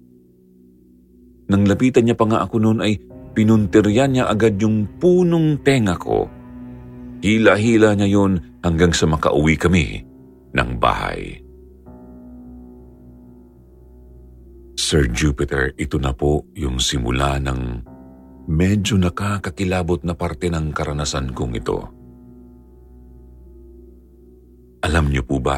Nang 1.51 1.67
lapitan 1.67 2.07
niya 2.07 2.15
pa 2.15 2.23
nga 2.23 2.39
ako 2.47 2.55
noon 2.63 2.79
ay 2.79 3.03
pinuntiryan 3.35 4.15
niya 4.15 4.31
agad 4.31 4.55
yung 4.63 4.87
punong 4.95 5.59
tenga 5.59 5.99
ko. 5.99 6.31
Hila-hila 7.19 7.99
niya 7.99 8.07
yun 8.15 8.39
hanggang 8.63 8.95
sa 8.95 9.11
makauwi 9.11 9.59
kami 9.59 10.14
ng 10.55 10.69
bahay. 10.79 11.43
Sir 14.75 15.07
Jupiter, 15.11 15.75
ito 15.75 15.99
na 15.99 16.15
po 16.15 16.47
yung 16.55 16.79
simula 16.79 17.39
ng 17.39 17.83
medyo 18.45 18.95
nakakakilabot 19.01 20.05
na 20.05 20.13
parte 20.13 20.47
ng 20.51 20.71
karanasan 20.71 21.33
kong 21.33 21.53
ito. 21.57 21.79
Alam 24.85 25.09
niyo 25.09 25.25
po 25.25 25.41
ba, 25.41 25.57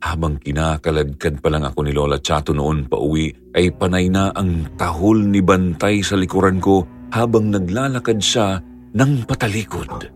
habang 0.00 0.40
kinakaladkad 0.40 1.44
pa 1.44 1.48
lang 1.52 1.68
ako 1.68 1.78
ni 1.84 1.92
Lola 1.92 2.16
Chato 2.16 2.56
noon 2.56 2.88
pa 2.88 2.96
uwi, 2.96 3.28
ay 3.52 3.74
panay 3.76 4.08
na 4.08 4.32
ang 4.32 4.72
tahol 4.80 5.28
ni 5.28 5.44
Bantay 5.44 6.00
sa 6.00 6.16
likuran 6.16 6.56
ko 6.56 6.86
habang 7.12 7.52
naglalakad 7.52 8.16
siya 8.22 8.56
ng 8.96 9.28
patalikod. 9.28 10.08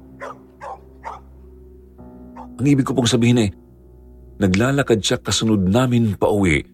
Ang 2.60 2.66
ibig 2.68 2.88
ko 2.88 2.96
pong 2.96 3.08
sabihin 3.08 3.44
eh, 3.44 3.50
naglalakad 4.40 5.04
siya 5.04 5.20
kasunod 5.20 5.68
namin 5.68 6.16
pa 6.16 6.32
uwi, 6.32 6.64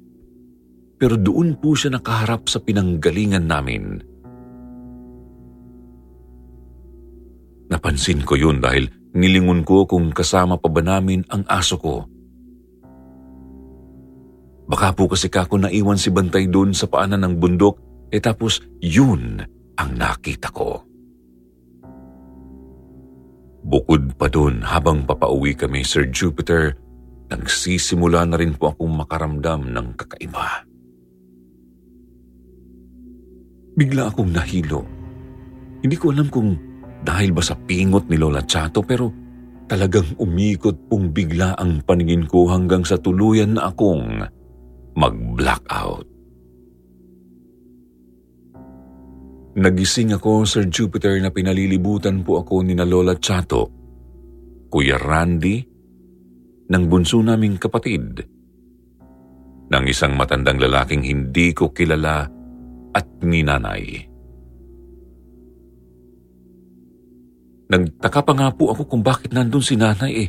pero 0.97 1.19
doon 1.19 1.59
po 1.59 1.75
siya 1.75 1.99
nakaharap 1.99 2.47
sa 2.47 2.63
pinanggalingan 2.63 3.45
namin. 3.45 4.01
Napansin 7.67 8.23
ko 8.23 8.39
yun 8.39 8.63
dahil 8.63 8.87
nilingon 9.19 9.67
ko 9.67 9.85
kung 9.91 10.15
kasama 10.15 10.55
pa 10.55 10.71
ba 10.71 10.81
namin 10.81 11.27
ang 11.27 11.43
aso 11.51 11.77
ko. 11.83 12.07
Baka 14.67 14.95
po 14.95 15.11
kasi 15.11 15.27
kako 15.27 15.67
naiwan 15.67 15.99
si 15.99 16.15
Bantay 16.15 16.47
doon 16.47 16.75
sa 16.75 16.87
paanan 16.87 17.23
ng 17.27 17.35
bundok, 17.39 17.79
eh 18.15 18.23
tapos 18.23 18.63
yun 18.79 19.43
ang 19.75 19.91
nakita 19.99 20.51
ko. 20.55 20.83
Bukod 23.67 24.15
pa 24.15 24.31
doon 24.31 24.63
habang 24.63 25.03
papauwi 25.03 25.59
kami, 25.59 25.83
Sir 25.83 26.07
Jupiter, 26.07 26.79
nagsisimula 27.27 28.23
na 28.27 28.37
rin 28.39 28.55
po 28.55 28.71
akong 28.71 28.95
makaramdam 29.03 29.71
ng 29.71 29.89
kakaiba. 29.99 30.62
Bigla 33.77 34.09
akong 34.09 34.33
nahilo. 34.33 34.83
Hindi 35.85 35.97
ko 36.01 36.15
alam 36.15 36.33
kung 36.33 36.57
dahil 37.05 37.31
ba 37.31 37.45
sa 37.45 37.55
pingot 37.55 38.09
ni 38.09 38.17
Lola 38.17 38.43
Chato 38.43 38.81
pero 38.81 39.12
talagang 39.69 40.17
umikot 40.17 40.89
pong 40.89 41.12
bigla 41.12 41.59
ang 41.59 41.85
paningin 41.85 42.25
ko 42.25 42.49
hanggang 42.49 42.87
sa 42.87 42.97
tuluyan 42.97 43.59
na 43.59 43.69
akong 43.69 44.25
mag-blackout. 44.97 46.07
Nagising 49.57 50.12
ako, 50.12 50.45
Sir 50.45 50.69
Jupiter, 50.69 51.17
na 51.17 51.33
pinalilibutan 51.33 52.21
po 52.21 52.45
ako 52.45 52.61
ni 52.61 52.77
na 52.77 52.85
Lola 52.85 53.17
Chato, 53.17 53.73
Kuya 54.69 55.01
Randy, 55.01 55.76
ng 56.67 56.85
bunso 56.91 57.23
naming 57.23 57.59
kapatid, 57.59 58.27
ng 59.71 59.85
isang 59.87 60.15
matandang 60.19 60.59
lalaking 60.59 61.03
hindi 61.03 61.55
ko 61.55 61.71
kilala 61.71 62.27
at 62.95 63.07
ninanay. 63.23 64.07
Nagtaka 67.67 68.21
pa 68.23 68.33
nga 68.35 68.49
po 68.55 68.71
ako 68.71 68.87
kung 68.87 69.03
bakit 69.03 69.35
nandun 69.35 69.63
si 69.63 69.75
nanay 69.75 70.27
eh. 70.27 70.29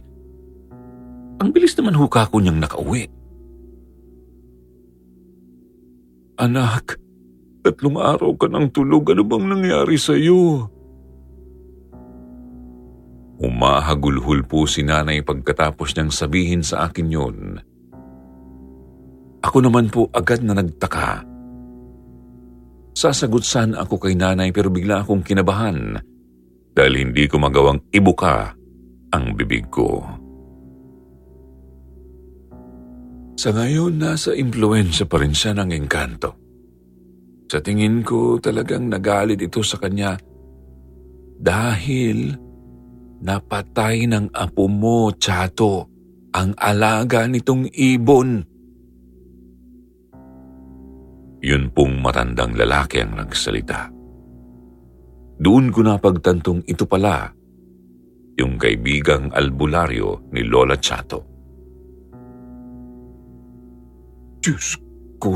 Ang 1.37 1.53
bilis 1.53 1.77
naman 1.77 1.93
huka 1.93 2.25
ko 2.25 2.41
niyang 2.41 2.57
nakauwi. 2.57 3.05
Anak, 6.41 6.97
tatlong 7.61 7.97
araw 8.01 8.33
ka 8.37 8.49
ng 8.49 8.73
tulog. 8.73 9.13
Ano 9.13 9.21
bang 9.25 9.45
nangyari 9.45 10.01
sa 10.01 10.17
iyo? 10.17 10.69
Umahagulhul 13.37 14.49
po 14.49 14.65
si 14.65 14.81
nanay 14.81 15.21
pagkatapos 15.21 15.93
niyang 15.93 16.09
sabihin 16.09 16.65
sa 16.65 16.89
akin 16.89 17.07
yon. 17.07 17.37
Ako 19.45 19.57
naman 19.61 19.93
po 19.93 20.09
agad 20.09 20.41
na 20.41 20.57
nagtaka. 20.57 21.21
Sasagot 22.97 23.45
sana 23.45 23.85
ako 23.85 24.01
kay 24.01 24.17
nanay 24.17 24.49
pero 24.49 24.73
bigla 24.73 25.05
akong 25.05 25.21
kinabahan 25.21 26.01
dahil 26.73 26.93
hindi 26.97 27.29
ko 27.29 27.37
magawang 27.37 27.77
ibuka 27.93 28.57
ang 29.13 29.37
bibig 29.37 29.69
ko. 29.69 30.01
Sa 33.37 33.53
ngayon, 33.53 34.01
nasa 34.01 34.33
impluensya 34.33 35.05
pa 35.05 35.21
rin 35.21 35.29
siya 35.29 35.53
ng 35.53 35.69
engkanto. 35.69 36.33
Sa 37.45 37.61
tingin 37.61 38.01
ko 38.01 38.41
talagang 38.41 38.89
nagalit 38.89 39.37
ito 39.37 39.61
sa 39.61 39.77
kanya 39.77 40.17
dahil 41.37 42.33
napatay 43.21 44.05
ng 44.09 44.33
apo 44.33 44.69
mo, 44.69 45.13
Chato, 45.17 45.89
ang 46.33 46.53
alaga 46.57 47.25
nitong 47.25 47.71
ibon. 47.73 48.29
Yun 51.41 51.63
pong 51.71 52.01
matandang 52.01 52.57
lalaki 52.57 53.01
ang 53.01 53.17
nagsalita. 53.17 53.89
Doon 55.37 55.69
ko 55.69 55.85
napagtantong 55.85 56.65
ito 56.65 56.89
pala 56.89 57.29
yung 58.37 58.57
kaibigang 58.57 59.33
albularyo 59.33 60.29
ni 60.33 60.45
Lola 60.45 60.77
Chato. 60.77 61.25
Diyos 64.41 64.77
ko, 65.17 65.33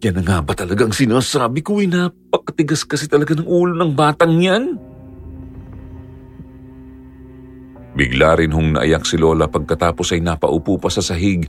yan 0.00 0.20
na 0.20 0.22
nga 0.24 0.38
ba 0.40 0.52
talagang 0.56 0.92
sinasabi 0.96 1.60
ko 1.60 1.80
eh, 1.80 1.88
napakatigas 1.88 2.88
kasi 2.88 3.04
talaga 3.04 3.36
ng 3.36 3.48
ulo 3.48 3.76
ng 3.76 3.92
batang 3.92 4.40
yan? 4.40 4.89
Bigla 8.00 8.32
rin 8.40 8.48
hong 8.48 8.80
naiyak 8.80 9.04
si 9.04 9.20
Lola 9.20 9.44
pagkatapos 9.44 10.16
ay 10.16 10.24
napaupo 10.24 10.80
pa 10.80 10.88
sa 10.88 11.04
sahig 11.04 11.44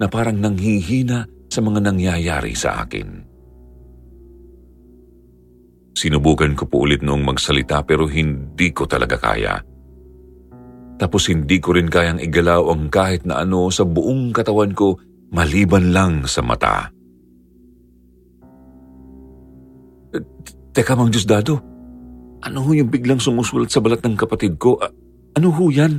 na 0.00 0.08
parang 0.08 0.40
nanghihina 0.40 1.28
sa 1.52 1.60
mga 1.60 1.92
nangyayari 1.92 2.56
sa 2.56 2.80
akin. 2.80 3.28
Sinubukan 5.92 6.56
ko 6.56 6.64
po 6.64 6.88
ulit 6.88 7.04
noong 7.04 7.20
magsalita 7.20 7.84
pero 7.84 8.08
hindi 8.08 8.72
ko 8.72 8.88
talaga 8.88 9.20
kaya. 9.20 9.60
Tapos 10.96 11.28
hindi 11.28 11.60
ko 11.60 11.76
rin 11.76 11.92
kayang 11.92 12.24
igalaw 12.24 12.72
ang 12.72 12.88
kahit 12.88 13.28
na 13.28 13.44
ano 13.44 13.68
sa 13.68 13.84
buong 13.84 14.32
katawan 14.32 14.72
ko 14.72 14.96
maliban 15.36 15.92
lang 15.92 16.24
sa 16.24 16.40
mata. 16.40 16.88
Teka, 20.72 20.96
Mang 20.96 21.12
Dado, 21.12 21.60
ano 22.40 22.58
ho 22.64 22.70
yung 22.72 22.88
biglang 22.88 23.20
sumusulat 23.20 23.68
sa 23.68 23.84
balat 23.84 24.00
ng 24.00 24.16
kapatid 24.16 24.56
ko? 24.56 24.80
Ano 25.36 25.48
ho 25.54 25.64
yan? 25.70 25.94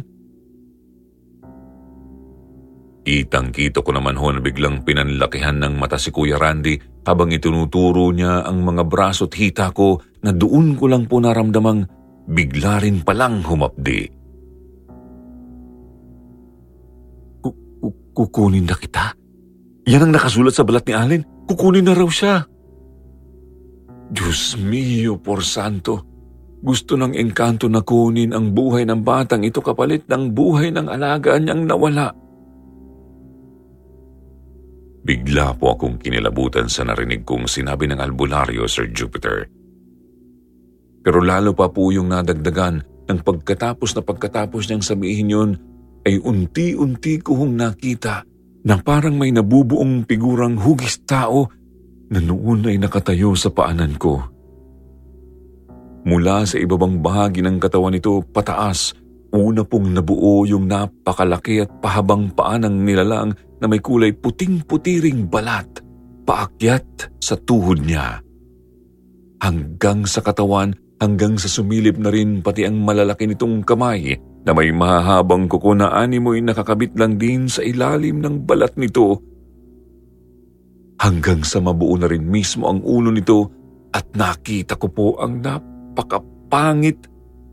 Kitang-kito 3.02 3.82
ko 3.82 3.92
naman 3.98 4.14
ho 4.14 4.30
na 4.30 4.40
biglang 4.40 4.86
pinanlakihan 4.86 5.58
ng 5.58 5.74
mata 5.74 5.98
si 5.98 6.14
Kuya 6.14 6.38
Randy 6.38 6.78
habang 7.02 7.34
itinuturo 7.34 8.14
niya 8.14 8.46
ang 8.46 8.62
mga 8.62 8.86
braso 8.86 9.26
at 9.26 9.34
hita 9.34 9.74
ko 9.74 9.98
na 10.22 10.30
doon 10.30 10.78
ko 10.78 10.86
lang 10.86 11.10
po 11.10 11.18
naramdamang 11.18 11.82
bigla 12.30 12.78
rin 12.78 13.02
palang 13.02 13.42
humapdi. 13.42 14.06
Kukunin 18.12 18.68
na 18.68 18.76
kita? 18.78 19.16
Yan 19.90 20.06
ang 20.06 20.14
nakasulat 20.14 20.54
sa 20.54 20.68
balat 20.68 20.86
ni 20.86 20.94
Allen. 20.94 21.22
Kukunin 21.48 21.88
na 21.88 21.98
raw 21.98 22.06
siya. 22.06 22.46
Diyos 24.12 24.60
mio, 24.60 25.18
por 25.18 25.42
santo. 25.42 26.11
Gusto 26.62 26.94
ng 26.94 27.18
engkanto 27.18 27.66
na 27.66 27.82
kunin 27.82 28.38
ang 28.38 28.54
buhay 28.54 28.86
ng 28.86 29.02
batang 29.02 29.42
ito 29.42 29.66
kapalit 29.66 30.06
ng 30.06 30.30
buhay 30.30 30.70
ng 30.70 30.86
alaga 30.86 31.34
niyang 31.42 31.66
nawala. 31.66 32.14
Bigla 35.02 35.58
po 35.58 35.74
akong 35.74 35.98
kinilabutan 35.98 36.70
sa 36.70 36.86
narinig 36.86 37.26
kong 37.26 37.50
sinabi 37.50 37.90
ng 37.90 37.98
albularyo, 37.98 38.70
Sir 38.70 38.94
Jupiter. 38.94 39.50
Pero 41.02 41.18
lalo 41.26 41.58
pa 41.58 41.74
po 41.74 41.90
yung 41.90 42.14
nadagdagan 42.14 43.10
ng 43.10 43.20
pagkatapos 43.26 43.98
na 43.98 44.06
pagkatapos 44.06 44.70
niyang 44.70 44.86
sabihin 44.86 45.34
yun 45.34 45.52
ay 46.06 46.22
unti-unti 46.22 47.26
ko 47.26 47.42
hong 47.42 47.58
nakita 47.58 48.22
na 48.62 48.78
parang 48.78 49.18
may 49.18 49.34
nabubuong 49.34 50.06
figurang 50.06 50.62
hugis 50.62 51.02
tao 51.10 51.50
na 52.14 52.22
noon 52.22 52.70
ay 52.70 52.78
nakatayo 52.78 53.34
sa 53.34 53.50
paanan 53.50 53.98
ko. 53.98 54.31
Mula 56.02 56.48
sa 56.50 56.58
ibabang 56.58 56.98
bahagi 57.00 57.46
ng 57.46 57.62
katawan 57.62 57.94
nito 57.94 58.26
pataas, 58.26 58.98
una 59.32 59.62
pong 59.62 59.94
nabuo 59.94 60.44
yung 60.50 60.66
napakalaki 60.66 61.62
at 61.62 61.70
pahabang 61.78 62.34
paanang 62.34 62.82
nilalang 62.82 63.38
na 63.62 63.66
may 63.70 63.78
kulay 63.78 64.10
puting-putiring 64.12 65.30
balat, 65.30 65.70
paakyat 66.26 67.14
sa 67.22 67.38
tuhod 67.38 67.86
niya. 67.86 68.18
Hanggang 69.42 70.10
sa 70.10 70.26
katawan, 70.26 70.74
hanggang 71.02 71.38
sa 71.38 71.50
sumilip 71.50 71.98
na 71.98 72.10
rin 72.10 72.42
pati 72.42 72.66
ang 72.66 72.82
malalaki 72.82 73.30
nitong 73.30 73.66
kamay 73.66 74.18
na 74.42 74.52
may 74.58 74.74
mahahabang 74.74 75.46
kuko 75.46 75.78
na 75.78 75.94
animoy 75.94 76.42
nakakabit 76.42 76.98
lang 76.98 77.18
din 77.22 77.46
sa 77.46 77.62
ilalim 77.62 78.22
ng 78.22 78.46
balat 78.46 78.74
nito 78.78 79.22
hanggang 81.02 81.42
sa 81.42 81.58
mabuo 81.58 81.98
na 81.98 82.06
rin 82.06 82.22
mismo 82.22 82.70
ang 82.70 82.86
ulo 82.86 83.10
nito 83.10 83.50
at 83.90 84.14
nakita 84.14 84.78
ko 84.78 84.88
po 84.94 85.08
ang 85.18 85.42
napakapangit 85.92 87.12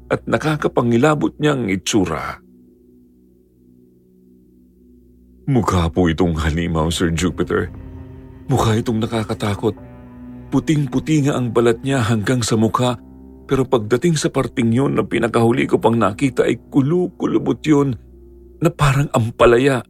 at 0.08 0.22
nakakapangilabot 0.30 1.34
niyang 1.42 1.66
itsura. 1.66 2.38
Mukha 5.48 5.90
po 5.90 6.06
itong 6.06 6.38
halimaw, 6.38 6.86
Sir 6.92 7.10
Jupiter. 7.10 7.66
Mukha 8.46 8.78
itong 8.78 9.02
nakakatakot. 9.02 9.74
Puting-puti 10.48 11.28
nga 11.28 11.36
ang 11.36 11.52
balat 11.52 11.82
niya 11.84 12.00
hanggang 12.00 12.40
sa 12.40 12.56
mukha 12.56 12.96
pero 13.48 13.64
pagdating 13.64 14.16
sa 14.16 14.28
parting 14.28 14.72
yun 14.72 14.96
na 14.96 15.04
pinakahuli 15.04 15.64
ko 15.68 15.80
pang 15.80 15.96
nakita 15.96 16.44
ay 16.44 16.56
kulukulubot 16.68 17.60
yun 17.64 17.96
na 18.60 18.68
parang 18.72 19.08
ampalaya. 19.12 19.80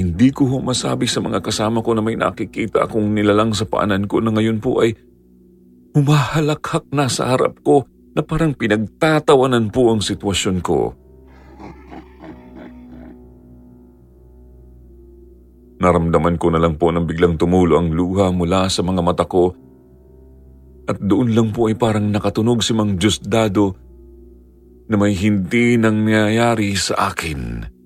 Hindi 0.00 0.32
ko 0.32 0.48
masabi 0.64 1.04
sa 1.04 1.20
mga 1.20 1.44
kasama 1.44 1.84
ko 1.84 1.92
na 1.92 2.00
may 2.00 2.16
nakikita 2.16 2.88
akong 2.88 3.12
nilalang 3.12 3.52
sa 3.52 3.68
paanan 3.68 4.08
ko 4.08 4.24
na 4.24 4.32
ngayon 4.32 4.56
po 4.56 4.80
ay 4.80 4.96
humahalakhak 5.92 6.88
na 6.88 7.04
sa 7.12 7.36
harap 7.36 7.60
ko 7.60 7.84
na 8.16 8.24
parang 8.24 8.56
pinagtatawanan 8.56 9.68
po 9.68 9.92
ang 9.92 10.00
sitwasyon 10.00 10.56
ko. 10.64 10.96
Naramdaman 15.84 16.40
ko 16.40 16.48
na 16.48 16.60
lang 16.64 16.80
po 16.80 16.88
nang 16.88 17.04
biglang 17.04 17.36
tumulo 17.36 17.76
ang 17.76 17.92
luha 17.92 18.32
mula 18.32 18.72
sa 18.72 18.80
mga 18.80 19.04
mata 19.04 19.28
ko 19.28 19.52
at 20.88 20.96
doon 20.96 21.36
lang 21.36 21.52
po 21.52 21.68
ay 21.68 21.76
parang 21.76 22.08
nakatunog 22.08 22.64
si 22.64 22.72
Mang 22.72 22.96
Dado 22.96 23.76
na 24.88 24.96
may 24.96 25.12
hindi 25.12 25.76
nangyayari 25.76 26.72
sa 26.72 27.12
akin. 27.12 27.79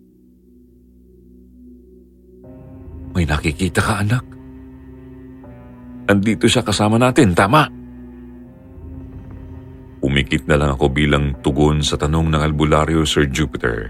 May 3.14 3.24
nakikita 3.24 3.80
ka 3.80 4.02
anak. 4.02 4.24
Andito 6.10 6.44
siya 6.50 6.60
kasama 6.60 7.00
natin, 7.00 7.32
tama? 7.32 7.64
Umikit 10.04 10.44
na 10.44 10.60
lang 10.60 10.76
ako 10.76 10.92
bilang 10.92 11.40
tugon 11.40 11.80
sa 11.80 11.96
tanong 11.96 12.28
ng 12.28 12.42
albularyo 12.44 13.08
Sir 13.08 13.30
Jupiter. 13.32 13.88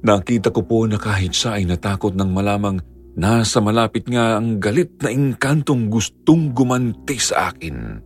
Nakita 0.00 0.48
ko 0.48 0.64
po 0.64 0.88
na 0.88 0.96
kahit 0.96 1.36
siya 1.36 1.60
ay 1.60 1.68
natakot 1.68 2.16
ng 2.16 2.30
malamang 2.32 2.80
Nasa 3.18 3.58
malapit 3.58 4.06
nga 4.06 4.38
ang 4.38 4.62
galit 4.62 5.02
na 5.02 5.10
engkantong 5.10 5.90
gustong 5.90 6.54
gumanti 6.54 7.18
sa 7.18 7.50
akin. 7.50 7.98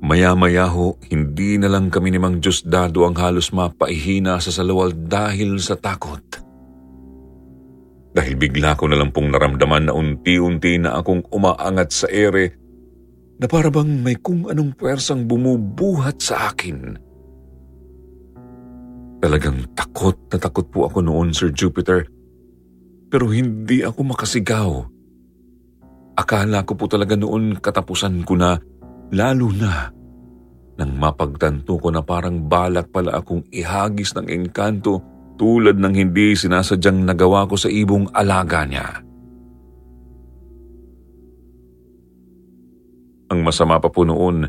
Maya-maya 0.00 0.64
ho, 0.64 0.96
hindi 1.12 1.60
na 1.60 1.68
lang 1.68 1.92
kami 1.92 2.16
ni 2.16 2.18
Mang 2.18 2.40
Dado 2.40 3.04
ang 3.04 3.16
halos 3.20 3.52
mapaihina 3.52 4.40
sa 4.40 4.48
salawal 4.48 4.96
dahil 4.96 5.60
sa 5.60 5.76
takot. 5.76 6.24
Dahil 8.10 8.34
bigla 8.34 8.74
ko 8.74 8.88
na 8.88 8.96
lang 8.96 9.12
pong 9.12 9.28
naramdaman 9.28 9.86
na 9.86 9.94
unti-unti 9.94 10.80
na 10.80 10.98
akong 10.98 11.28
umaangat 11.30 11.88
sa 11.92 12.06
ere 12.08 12.56
na 13.40 13.46
parabang 13.46 13.88
may 13.88 14.16
kung 14.18 14.48
anong 14.48 14.72
pwersang 14.74 15.28
bumubuhat 15.28 16.18
sa 16.20 16.50
akin. 16.50 16.96
Talagang 19.20 19.68
takot 19.76 20.16
na 20.32 20.36
takot 20.40 20.64
po 20.72 20.88
ako 20.88 21.04
noon, 21.04 21.36
Sir 21.36 21.52
Jupiter. 21.52 22.08
Pero 23.12 23.28
hindi 23.28 23.84
ako 23.84 24.00
makasigaw. 24.16 24.70
Akala 26.16 26.64
ko 26.64 26.72
po 26.72 26.88
talaga 26.88 27.16
noon 27.20 27.60
katapusan 27.60 28.24
ko 28.24 28.36
na, 28.36 28.56
lalo 29.10 29.50
na 29.54 29.90
nang 30.80 30.96
mapagtanto 30.96 31.76
ko 31.76 31.92
na 31.92 32.00
parang 32.00 32.48
balak 32.48 32.88
pala 32.88 33.20
akong 33.20 33.44
ihagis 33.52 34.16
ng 34.16 34.32
engkanto 34.32 35.04
tulad 35.36 35.76
ng 35.76 35.92
hindi 35.92 36.32
sinasadyang 36.32 37.04
nagawa 37.04 37.44
ko 37.44 37.56
sa 37.60 37.68
ibong 37.68 38.08
alaga 38.16 38.64
niya. 38.64 38.88
Ang 43.30 43.40
masama 43.44 43.76
pa 43.76 43.92
po 43.92 44.08
noon, 44.08 44.48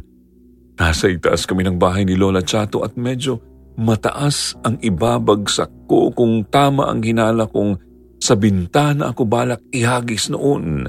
nasa 0.79 1.11
itaas 1.11 1.43
kami 1.43 1.67
ng 1.67 1.77
bahay 1.77 2.07
ni 2.07 2.15
Lola 2.15 2.41
Chato 2.41 2.81
at 2.81 2.95
medyo 2.95 3.43
mataas 3.75 4.55
ang 4.63 4.79
ibabagsak 4.79 5.69
ko 5.85 6.15
kung 6.15 6.47
tama 6.47 6.87
ang 6.87 7.03
hinala 7.03 7.45
kong 7.47 7.77
sa 8.23 8.39
bintana 8.39 9.11
ako 9.11 9.27
balak 9.27 9.61
ihagis 9.75 10.31
noon 10.31 10.87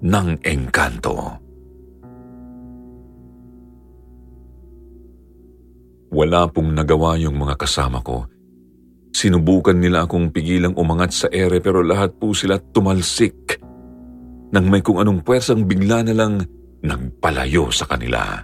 ng 0.00 0.28
engkanto. 0.40 1.49
Wala 6.10 6.50
pong 6.50 6.74
nagawa 6.74 7.14
yung 7.22 7.38
mga 7.38 7.54
kasama 7.54 8.02
ko. 8.02 8.26
Sinubukan 9.14 9.78
nila 9.78 10.06
akong 10.06 10.34
pigilang 10.34 10.74
umangat 10.74 11.14
sa 11.14 11.26
ere 11.30 11.62
pero 11.62 11.86
lahat 11.86 12.18
po 12.18 12.34
sila 12.34 12.58
tumalsik. 12.58 13.58
Nang 14.50 14.66
may 14.66 14.82
kung 14.82 14.98
anong 14.98 15.22
pwersang 15.22 15.66
bigla 15.66 16.02
na 16.02 16.14
lang 16.14 16.42
nagpalayo 16.82 17.70
sa 17.70 17.86
kanila. 17.86 18.42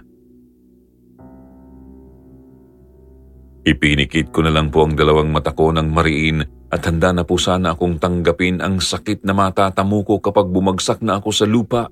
Ipinikit 3.67 4.31
ko 4.31 4.47
na 4.47 4.51
lang 4.55 4.71
po 4.71 4.87
ang 4.87 4.95
dalawang 4.95 5.27
mata 5.27 5.51
ko 5.51 5.75
ng 5.75 5.91
mariin 5.91 6.39
at 6.71 6.87
handa 6.87 7.11
na 7.11 7.27
po 7.27 7.35
sana 7.35 7.75
akong 7.75 7.99
tanggapin 7.99 8.63
ang 8.63 8.79
sakit 8.79 9.27
na 9.27 9.35
matatamo 9.35 10.07
ko 10.07 10.23
kapag 10.23 10.47
bumagsak 10.47 11.03
na 11.03 11.19
ako 11.19 11.29
sa 11.35 11.43
lupa. 11.43 11.91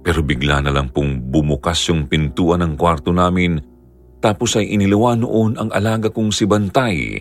Pero 0.00 0.24
bigla 0.24 0.64
na 0.64 0.72
lang 0.72 0.88
pong 0.88 1.20
bumukas 1.28 1.84
yung 1.92 2.08
pintuan 2.08 2.64
ng 2.64 2.80
kwarto 2.80 3.12
namin 3.12 3.69
tapos 4.20 4.60
ay 4.60 4.68
inilawa 4.76 5.16
noon 5.16 5.56
ang 5.56 5.72
alaga 5.72 6.12
kong 6.12 6.28
si 6.28 6.44
Bantay 6.44 7.16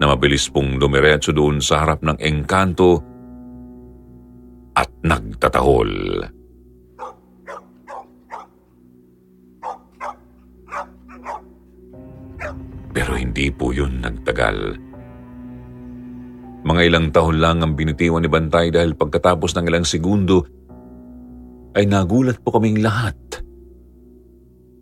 na 0.00 0.08
mabilis 0.08 0.48
pong 0.48 0.80
dumiretso 0.80 1.28
doon 1.36 1.60
sa 1.60 1.84
harap 1.84 2.00
ng 2.00 2.16
engkanto 2.16 3.04
at 4.72 4.88
nagtatahol. 5.04 5.92
Pero 12.90 13.12
hindi 13.14 13.52
po 13.52 13.76
yun 13.76 14.00
nagtagal. 14.00 14.80
Mga 16.64 16.80
ilang 16.88 17.12
taon 17.12 17.36
lang 17.40 17.60
ang 17.60 17.76
binitiwan 17.76 18.24
ni 18.24 18.28
Bantay 18.32 18.72
dahil 18.72 18.96
pagkatapos 18.96 19.52
ng 19.56 19.64
ilang 19.68 19.84
segundo 19.84 20.48
ay 21.76 21.84
nagulat 21.84 22.40
po 22.40 22.56
kaming 22.56 22.80
lahat 22.80 23.16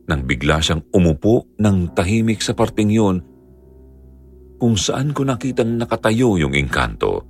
nang 0.09 0.25
bigla 0.25 0.59
siyang 0.65 0.83
umupo 0.91 1.53
ng 1.61 1.93
tahimik 1.93 2.41
sa 2.41 2.57
parting 2.57 2.89
yun 2.89 3.17
kung 4.59 4.75
saan 4.75 5.15
ko 5.15 5.23
nakitang 5.23 5.79
nakatayo 5.79 6.35
yung 6.35 6.57
engkanto. 6.57 7.23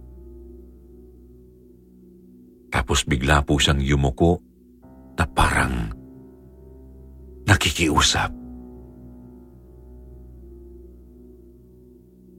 Tapos 2.72 3.04
bigla 3.04 3.44
po 3.44 3.60
siyang 3.60 3.84
yumuko 3.84 4.40
na 5.18 5.24
parang 5.28 5.92
nakikiusap. 7.44 8.30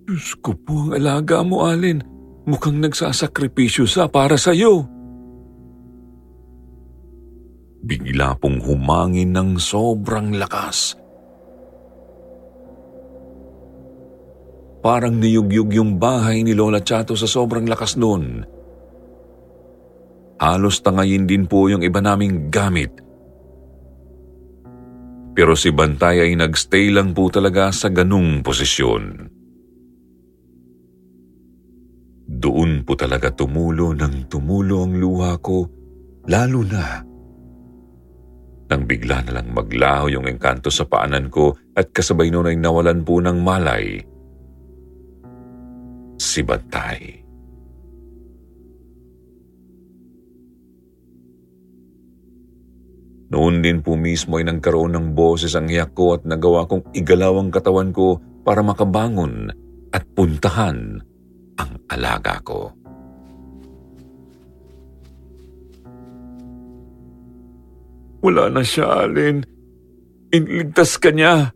Diyos 0.09 0.33
ko 0.41 0.57
po 0.57 0.89
ang 0.89 0.97
alaga 0.97 1.45
mo, 1.45 1.69
Alin. 1.69 2.01
Mukhang 2.49 2.81
nagsasakripisyo 2.81 3.85
sa 3.85 4.09
para 4.09 4.41
sa'yo. 4.41 4.89
Bigla 7.89 8.37
pong 8.37 8.61
humangin 8.61 9.33
ng 9.33 9.57
sobrang 9.57 10.37
lakas. 10.37 10.93
Parang 14.79 15.17
niyugyug 15.17 15.73
yung 15.73 15.97
bahay 15.97 16.45
ni 16.45 16.53
Lola 16.53 16.79
Chato 16.85 17.17
sa 17.17 17.25
sobrang 17.25 17.65
lakas 17.65 17.97
noon. 17.97 18.45
Halos 20.39 20.79
tangayin 20.79 21.27
din 21.27 21.49
po 21.49 21.67
yung 21.67 21.83
iba 21.83 21.99
naming 21.99 22.47
gamit. 22.47 22.93
Pero 25.35 25.51
si 25.57 25.73
Bantay 25.73 26.23
ay 26.23 26.37
nagstay 26.39 26.95
lang 26.95 27.11
po 27.11 27.27
talaga 27.27 27.75
sa 27.75 27.91
ganung 27.91 28.39
posisyon. 28.39 29.27
Doon 32.29 32.87
po 32.87 32.95
talaga 32.95 33.35
tumulo 33.35 33.91
ng 33.91 34.31
tumulo 34.31 34.87
ang 34.87 34.95
luha 34.95 35.35
ko, 35.43 35.67
lalo 36.23 36.63
na 36.63 37.08
nang 38.69 38.85
bigla 38.85 39.25
na 39.25 39.41
lang 39.41 39.49
maglaho 39.49 40.13
yung 40.13 40.29
engkanto 40.29 40.69
sa 40.69 40.85
paanan 40.85 41.33
ko 41.33 41.57
at 41.73 41.89
kasabay 41.89 42.29
noon 42.29 42.53
ay 42.53 42.57
nawalan 42.61 43.01
po 43.01 43.17
ng 43.17 43.37
malay. 43.41 43.97
Si 46.21 46.45
Bantay. 46.45 47.19
Noon 53.29 53.61
din 53.61 53.85
po 53.85 53.93
mismo 53.93 54.41
ay 54.41 54.45
nagkaroon 54.49 54.97
ng 54.97 55.07
boses 55.13 55.53
ang 55.53 55.69
iyak 55.69 55.93
ko 55.93 56.17
at 56.17 56.25
nagawa 56.25 56.65
kong 56.65 56.93
igalaw 56.97 57.37
ang 57.37 57.53
katawan 57.53 57.93
ko 57.93 58.17
para 58.41 58.65
makabangon 58.65 59.53
at 59.93 60.01
puntahan 60.17 60.97
ang 61.61 61.71
alaga 61.93 62.41
ko. 62.41 62.78
Wala 68.19 68.51
na 68.51 68.63
siya, 68.63 69.07
Alin. 69.07 69.43
Inligtas 70.29 70.99
ka 70.99 71.09
niya. 71.09 71.55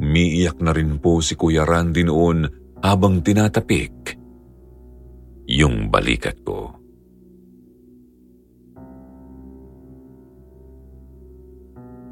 Umiiyak 0.00 0.56
na 0.64 0.72
rin 0.72 0.96
po 0.96 1.20
si 1.20 1.36
Kuya 1.36 1.68
Randy 1.68 2.08
noon 2.08 2.48
habang 2.80 3.20
tinatapik 3.20 4.16
yung 5.44 5.92
balikat 5.92 6.40
ko. 6.40 6.72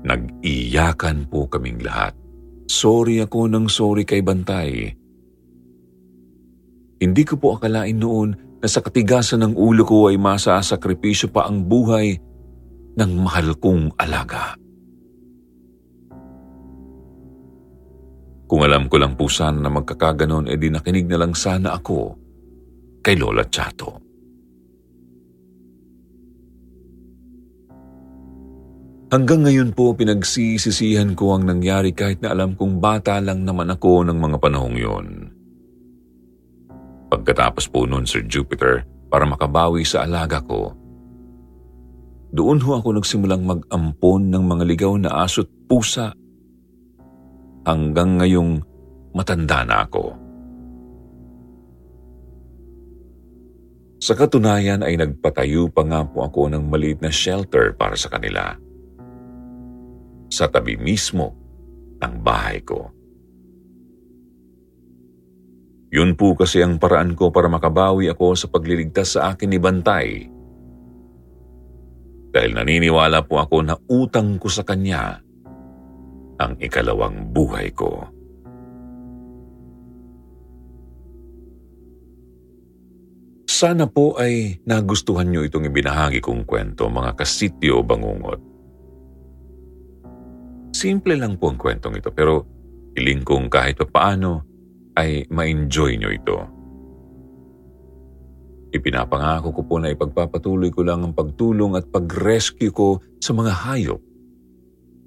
Nag-iyakan 0.05 1.27
po 1.33 1.49
kaming 1.49 1.81
lahat. 1.81 2.13
Sorry 2.69 3.25
ako 3.25 3.49
ng 3.49 3.67
sorry 3.67 4.05
kay 4.05 4.21
Bantay. 4.21 4.93
Hindi 6.99 7.23
ko 7.25 7.41
po 7.41 7.57
akalain 7.57 7.97
noon 7.97 8.48
na 8.59 8.67
sa 8.67 8.83
katigasan 8.83 9.47
ng 9.47 9.55
ulo 9.55 9.87
ko 9.87 10.11
ay 10.11 10.19
masasakripisyo 10.19 11.31
pa 11.31 11.47
ang 11.47 11.63
buhay 11.63 12.19
ng 12.99 13.11
mahal 13.23 13.55
kong 13.55 13.95
alaga. 13.95 14.59
Kung 18.49 18.65
alam 18.65 18.89
ko 18.89 18.97
lang 18.97 19.15
po 19.15 19.29
sana 19.29 19.61
na 19.61 19.71
magkakaganon, 19.71 20.49
edi 20.49 20.73
nakinig 20.73 21.05
na 21.05 21.21
lang 21.21 21.37
sana 21.37 21.77
ako 21.77 22.17
kay 23.05 23.15
Lola 23.15 23.45
Chato. 23.47 24.09
Hanggang 29.09 29.49
ngayon 29.49 29.73
po 29.73 29.97
pinagsisisihan 29.97 31.17
ko 31.17 31.33
ang 31.33 31.49
nangyari 31.49 31.97
kahit 31.97 32.21
na 32.21 32.37
alam 32.37 32.53
kong 32.53 32.77
bata 32.77 33.17
lang 33.25 33.41
naman 33.41 33.73
ako 33.73 34.05
ng 34.05 34.19
mga 34.21 34.37
panahong 34.37 34.77
yon. 34.77 35.28
Pagkatapos 37.09 37.73
po 37.73 37.89
noon, 37.89 38.05
Sir 38.05 38.25
Jupiter, 38.29 38.85
para 39.09 39.25
makabawi 39.25 39.85
sa 39.85 40.05
alaga 40.05 40.45
ko, 40.45 40.77
doon 42.29 42.61
ho 42.61 42.77
ako 42.77 43.01
nagsimulang 43.01 43.49
mag-ampon 43.49 44.29
ng 44.29 44.45
mga 44.45 44.65
ligaw 44.69 44.93
na 45.01 45.25
aso't 45.25 45.49
pusa 45.65 46.13
hanggang 47.65 48.21
ngayong 48.21 48.61
matanda 49.17 49.65
na 49.65 49.89
ako. 49.89 50.13
Sa 53.99 54.15
katunayan 54.15 54.85
ay 54.85 54.95
nagpatayo 55.01 55.73
pa 55.73 55.83
nga 55.83 56.05
po 56.07 56.23
ako 56.23 56.53
ng 56.53 56.71
maliit 56.71 57.01
na 57.03 57.11
shelter 57.11 57.75
para 57.75 57.99
sa 57.99 58.13
kanila. 58.13 58.55
Sa 60.29 60.47
tabi 60.47 60.79
mismo 60.79 61.35
ng 61.99 62.15
bahay 62.23 62.63
ko. 62.63 62.93
Yun 65.89 66.21
po 66.21 66.37
kasi 66.37 66.61
ang 66.61 66.77
paraan 66.77 67.17
ko 67.17 67.33
para 67.33 67.49
makabawi 67.49 68.13
ako 68.13 68.37
sa 68.37 68.47
pagliligtas 68.53 69.17
sa 69.17 69.33
akin 69.33 69.49
ni 69.49 69.57
Bantay. 69.57 70.29
Dahil 72.29 72.53
naniniwala 72.53 73.25
po 73.25 73.41
ako 73.41 73.57
na 73.65 73.75
utang 73.89 74.37
ko 74.37 74.53
sa 74.53 74.69
kanya 74.69 75.17
ang 76.39 76.55
ikalawang 76.61 77.33
buhay 77.33 77.73
ko. 77.73 78.05
Sana 83.49 83.91
po 83.91 84.15
ay 84.15 84.63
nagustuhan 84.69 85.35
nyo 85.35 85.43
itong 85.43 85.67
ibinahagi 85.67 86.23
kong 86.23 86.47
kwento 86.47 86.87
mga 86.87 87.17
kasityo 87.19 87.83
bangungot. 87.83 88.39
Simple 90.71 91.19
lang 91.19 91.41
po 91.41 91.51
ang 91.51 91.59
kwentong 91.59 91.99
ito 91.99 92.15
pero 92.15 92.47
iling 92.95 93.27
kong 93.27 93.51
kahit 93.51 93.83
pa 93.83 93.89
paano 93.89 94.47
ay 94.99 95.31
ma-enjoy 95.31 95.95
nyo 95.95 96.11
ito. 96.11 96.39
Ipinapangako 98.75 99.55
ko 99.55 99.63
po 99.65 99.75
na 99.81 99.95
ipagpapatuloy 99.95 100.69
ko 100.75 100.85
lang 100.85 101.07
ang 101.07 101.15
pagtulong 101.15 101.79
at 101.79 101.89
pag-rescue 101.89 102.75
ko 102.75 103.01
sa 103.23 103.33
mga 103.33 103.53
hayop 103.65 104.03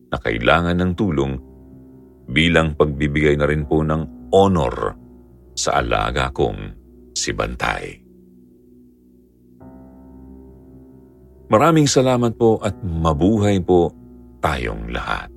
na 0.09 0.17
kailangan 0.17 0.79
ng 0.79 0.91
tulong 0.97 1.33
bilang 2.31 2.73
pagbibigay 2.73 3.35
na 3.35 3.45
rin 3.45 3.67
po 3.67 3.83
ng 3.83 4.33
honor 4.33 4.95
sa 5.53 5.83
alaga 5.83 6.31
kong 6.31 6.59
si 7.13 7.35
Bantay. 7.35 8.01
Maraming 11.51 11.87
salamat 11.87 12.39
po 12.39 12.63
at 12.63 12.79
mabuhay 12.79 13.59
po 13.59 13.91
tayong 14.39 14.87
lahat. 14.87 15.30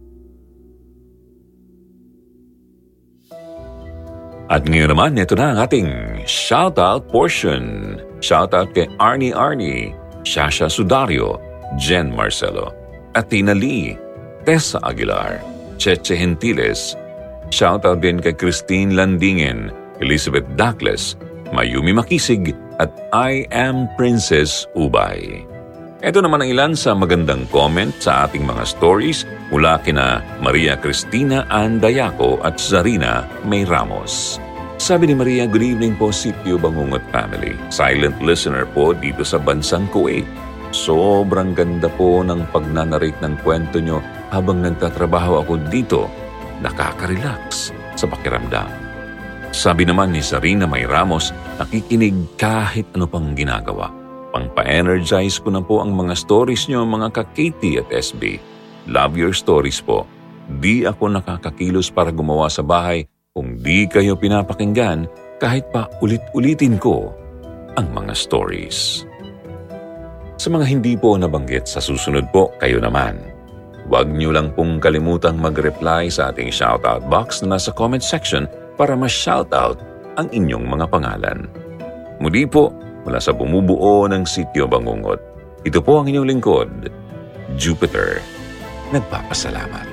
At 4.53 4.69
ngayon 4.69 4.93
naman, 4.93 5.17
ito 5.17 5.33
na 5.33 5.57
ang 5.57 5.59
ating 5.65 5.89
shoutout 6.29 7.09
portion. 7.09 7.97
Shoutout 8.21 8.77
kay 8.77 8.85
Arnie 9.01 9.33
Arnie, 9.33 9.97
Shasha 10.21 10.69
Sudario, 10.69 11.41
Jen 11.81 12.13
Marcelo, 12.13 12.77
Athena 13.17 13.57
Lee, 13.57 13.97
Tessa 14.45 14.77
Aguilar, 14.85 15.41
Cheche 15.81 16.13
Gentiles. 16.13 16.93
Shoutout 17.49 18.05
din 18.05 18.21
kay 18.21 18.37
Christine 18.37 18.93
Landingen, 18.93 19.73
Elizabeth 20.05 20.45
Douglas, 20.61 21.17
Mayumi 21.49 21.97
Makisig 21.97 22.53
at 22.77 22.93
I 23.17 23.49
Am 23.49 23.89
Princess 23.97 24.69
Ubay. 24.77 25.54
Ito 26.05 26.21
naman 26.21 26.45
ang 26.45 26.53
ilan 26.53 26.73
sa 26.77 26.93
magandang 26.93 27.49
comment 27.49 27.89
sa 27.97 28.29
ating 28.29 28.45
mga 28.45 28.69
stories 28.69 29.25
mula 29.49 29.81
kina 29.81 30.21
Maria 30.37 30.77
Cristina 30.77 31.49
Andayaco 31.49 32.45
at 32.45 32.61
Zarina 32.61 33.25
May 33.49 33.65
Ramos. 33.65 34.37
Sabi 34.77 35.09
ni 35.09 35.17
Maria, 35.17 35.49
good 35.49 35.65
evening 35.65 35.97
po 35.97 36.13
Sityo 36.13 36.61
Bangungot 36.61 37.01
Family. 37.09 37.57
Silent 37.73 38.21
listener 38.21 38.69
po 38.69 38.93
dito 38.93 39.25
sa 39.25 39.41
bansang 39.41 39.89
Kuwait. 39.89 40.29
Sobrang 40.77 41.57
ganda 41.57 41.89
po 41.89 42.21
ng 42.21 42.53
pagnanarate 42.53 43.25
ng 43.25 43.41
kwento 43.41 43.81
nyo 43.81 44.05
habang 44.29 44.61
nagtatrabaho 44.61 45.41
ako 45.41 45.57
dito. 45.73 46.13
Nakaka-relax 46.61 47.73
sa 47.97 48.05
pakiramdam. 48.05 48.69
Sabi 49.57 49.89
naman 49.89 50.13
ni 50.13 50.21
Zarina 50.21 50.69
May 50.69 50.85
Ramos, 50.85 51.33
nakikinig 51.57 52.37
kahit 52.37 52.93
ano 52.93 53.09
pang 53.09 53.33
ginagawa 53.33 54.04
Pangpa-energize 54.35 55.39
ko 55.39 55.55
na 55.55 55.63
po 55.63 55.79
ang 55.79 55.95
mga 55.95 56.19
stories 56.19 56.67
nyo 56.67 56.83
mga 56.83 57.15
ka-Katie 57.15 57.79
at 57.79 57.87
SB. 57.95 58.43
Love 58.91 59.15
your 59.15 59.31
stories 59.31 59.79
po. 59.79 60.11
Di 60.59 60.83
ako 60.83 61.07
nakakakilos 61.15 61.95
para 61.95 62.11
gumawa 62.11 62.51
sa 62.51 62.67
bahay 62.67 63.07
kung 63.31 63.55
di 63.63 63.87
kayo 63.87 64.19
pinapakinggan 64.19 65.07
kahit 65.39 65.71
pa 65.71 65.87
ulit-ulitin 66.03 66.83
ko 66.83 67.15
ang 67.79 67.87
mga 67.95 68.11
stories. 68.11 69.07
Sa 70.35 70.51
mga 70.51 70.67
hindi 70.67 70.99
po 70.99 71.15
nabanggit 71.15 71.71
sa 71.71 71.79
susunod 71.79 72.27
po, 72.35 72.51
kayo 72.59 72.83
naman. 72.83 73.23
Huwag 73.87 74.11
niyo 74.11 74.35
lang 74.35 74.51
pong 74.51 74.83
kalimutang 74.83 75.39
mag-reply 75.39 76.11
sa 76.11 76.35
ating 76.35 76.51
shoutout 76.51 77.07
box 77.07 77.39
na 77.47 77.55
nasa 77.55 77.71
comment 77.71 78.03
section 78.03 78.51
para 78.75 78.99
ma-shoutout 78.99 79.79
ang 80.19 80.27
inyong 80.35 80.67
mga 80.67 80.91
pangalan. 80.91 81.47
Muli 82.19 82.51
po, 82.51 82.75
mula 83.05 83.21
sa 83.21 83.37
bumubuo 83.37 84.09
ng 84.09 84.25
sityo 84.25 84.65
Bangungot. 84.65 85.21
Ito 85.65 85.81
po 85.85 86.01
ang 86.01 86.09
inyong 86.09 86.29
lingkod, 86.29 86.71
Jupiter. 87.61 88.25
Nagpapasalamat. 88.93 89.87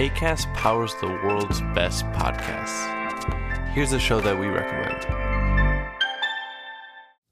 ACAST 0.00 0.48
powers 0.56 0.96
the 1.00 1.06
world's 1.06 1.60
best 1.76 2.08
podcasts. 2.16 2.88
Here's 3.76 3.92
a 3.92 4.00
show 4.00 4.20
that 4.20 4.38
we 4.38 4.46
recommend. 4.48 5.39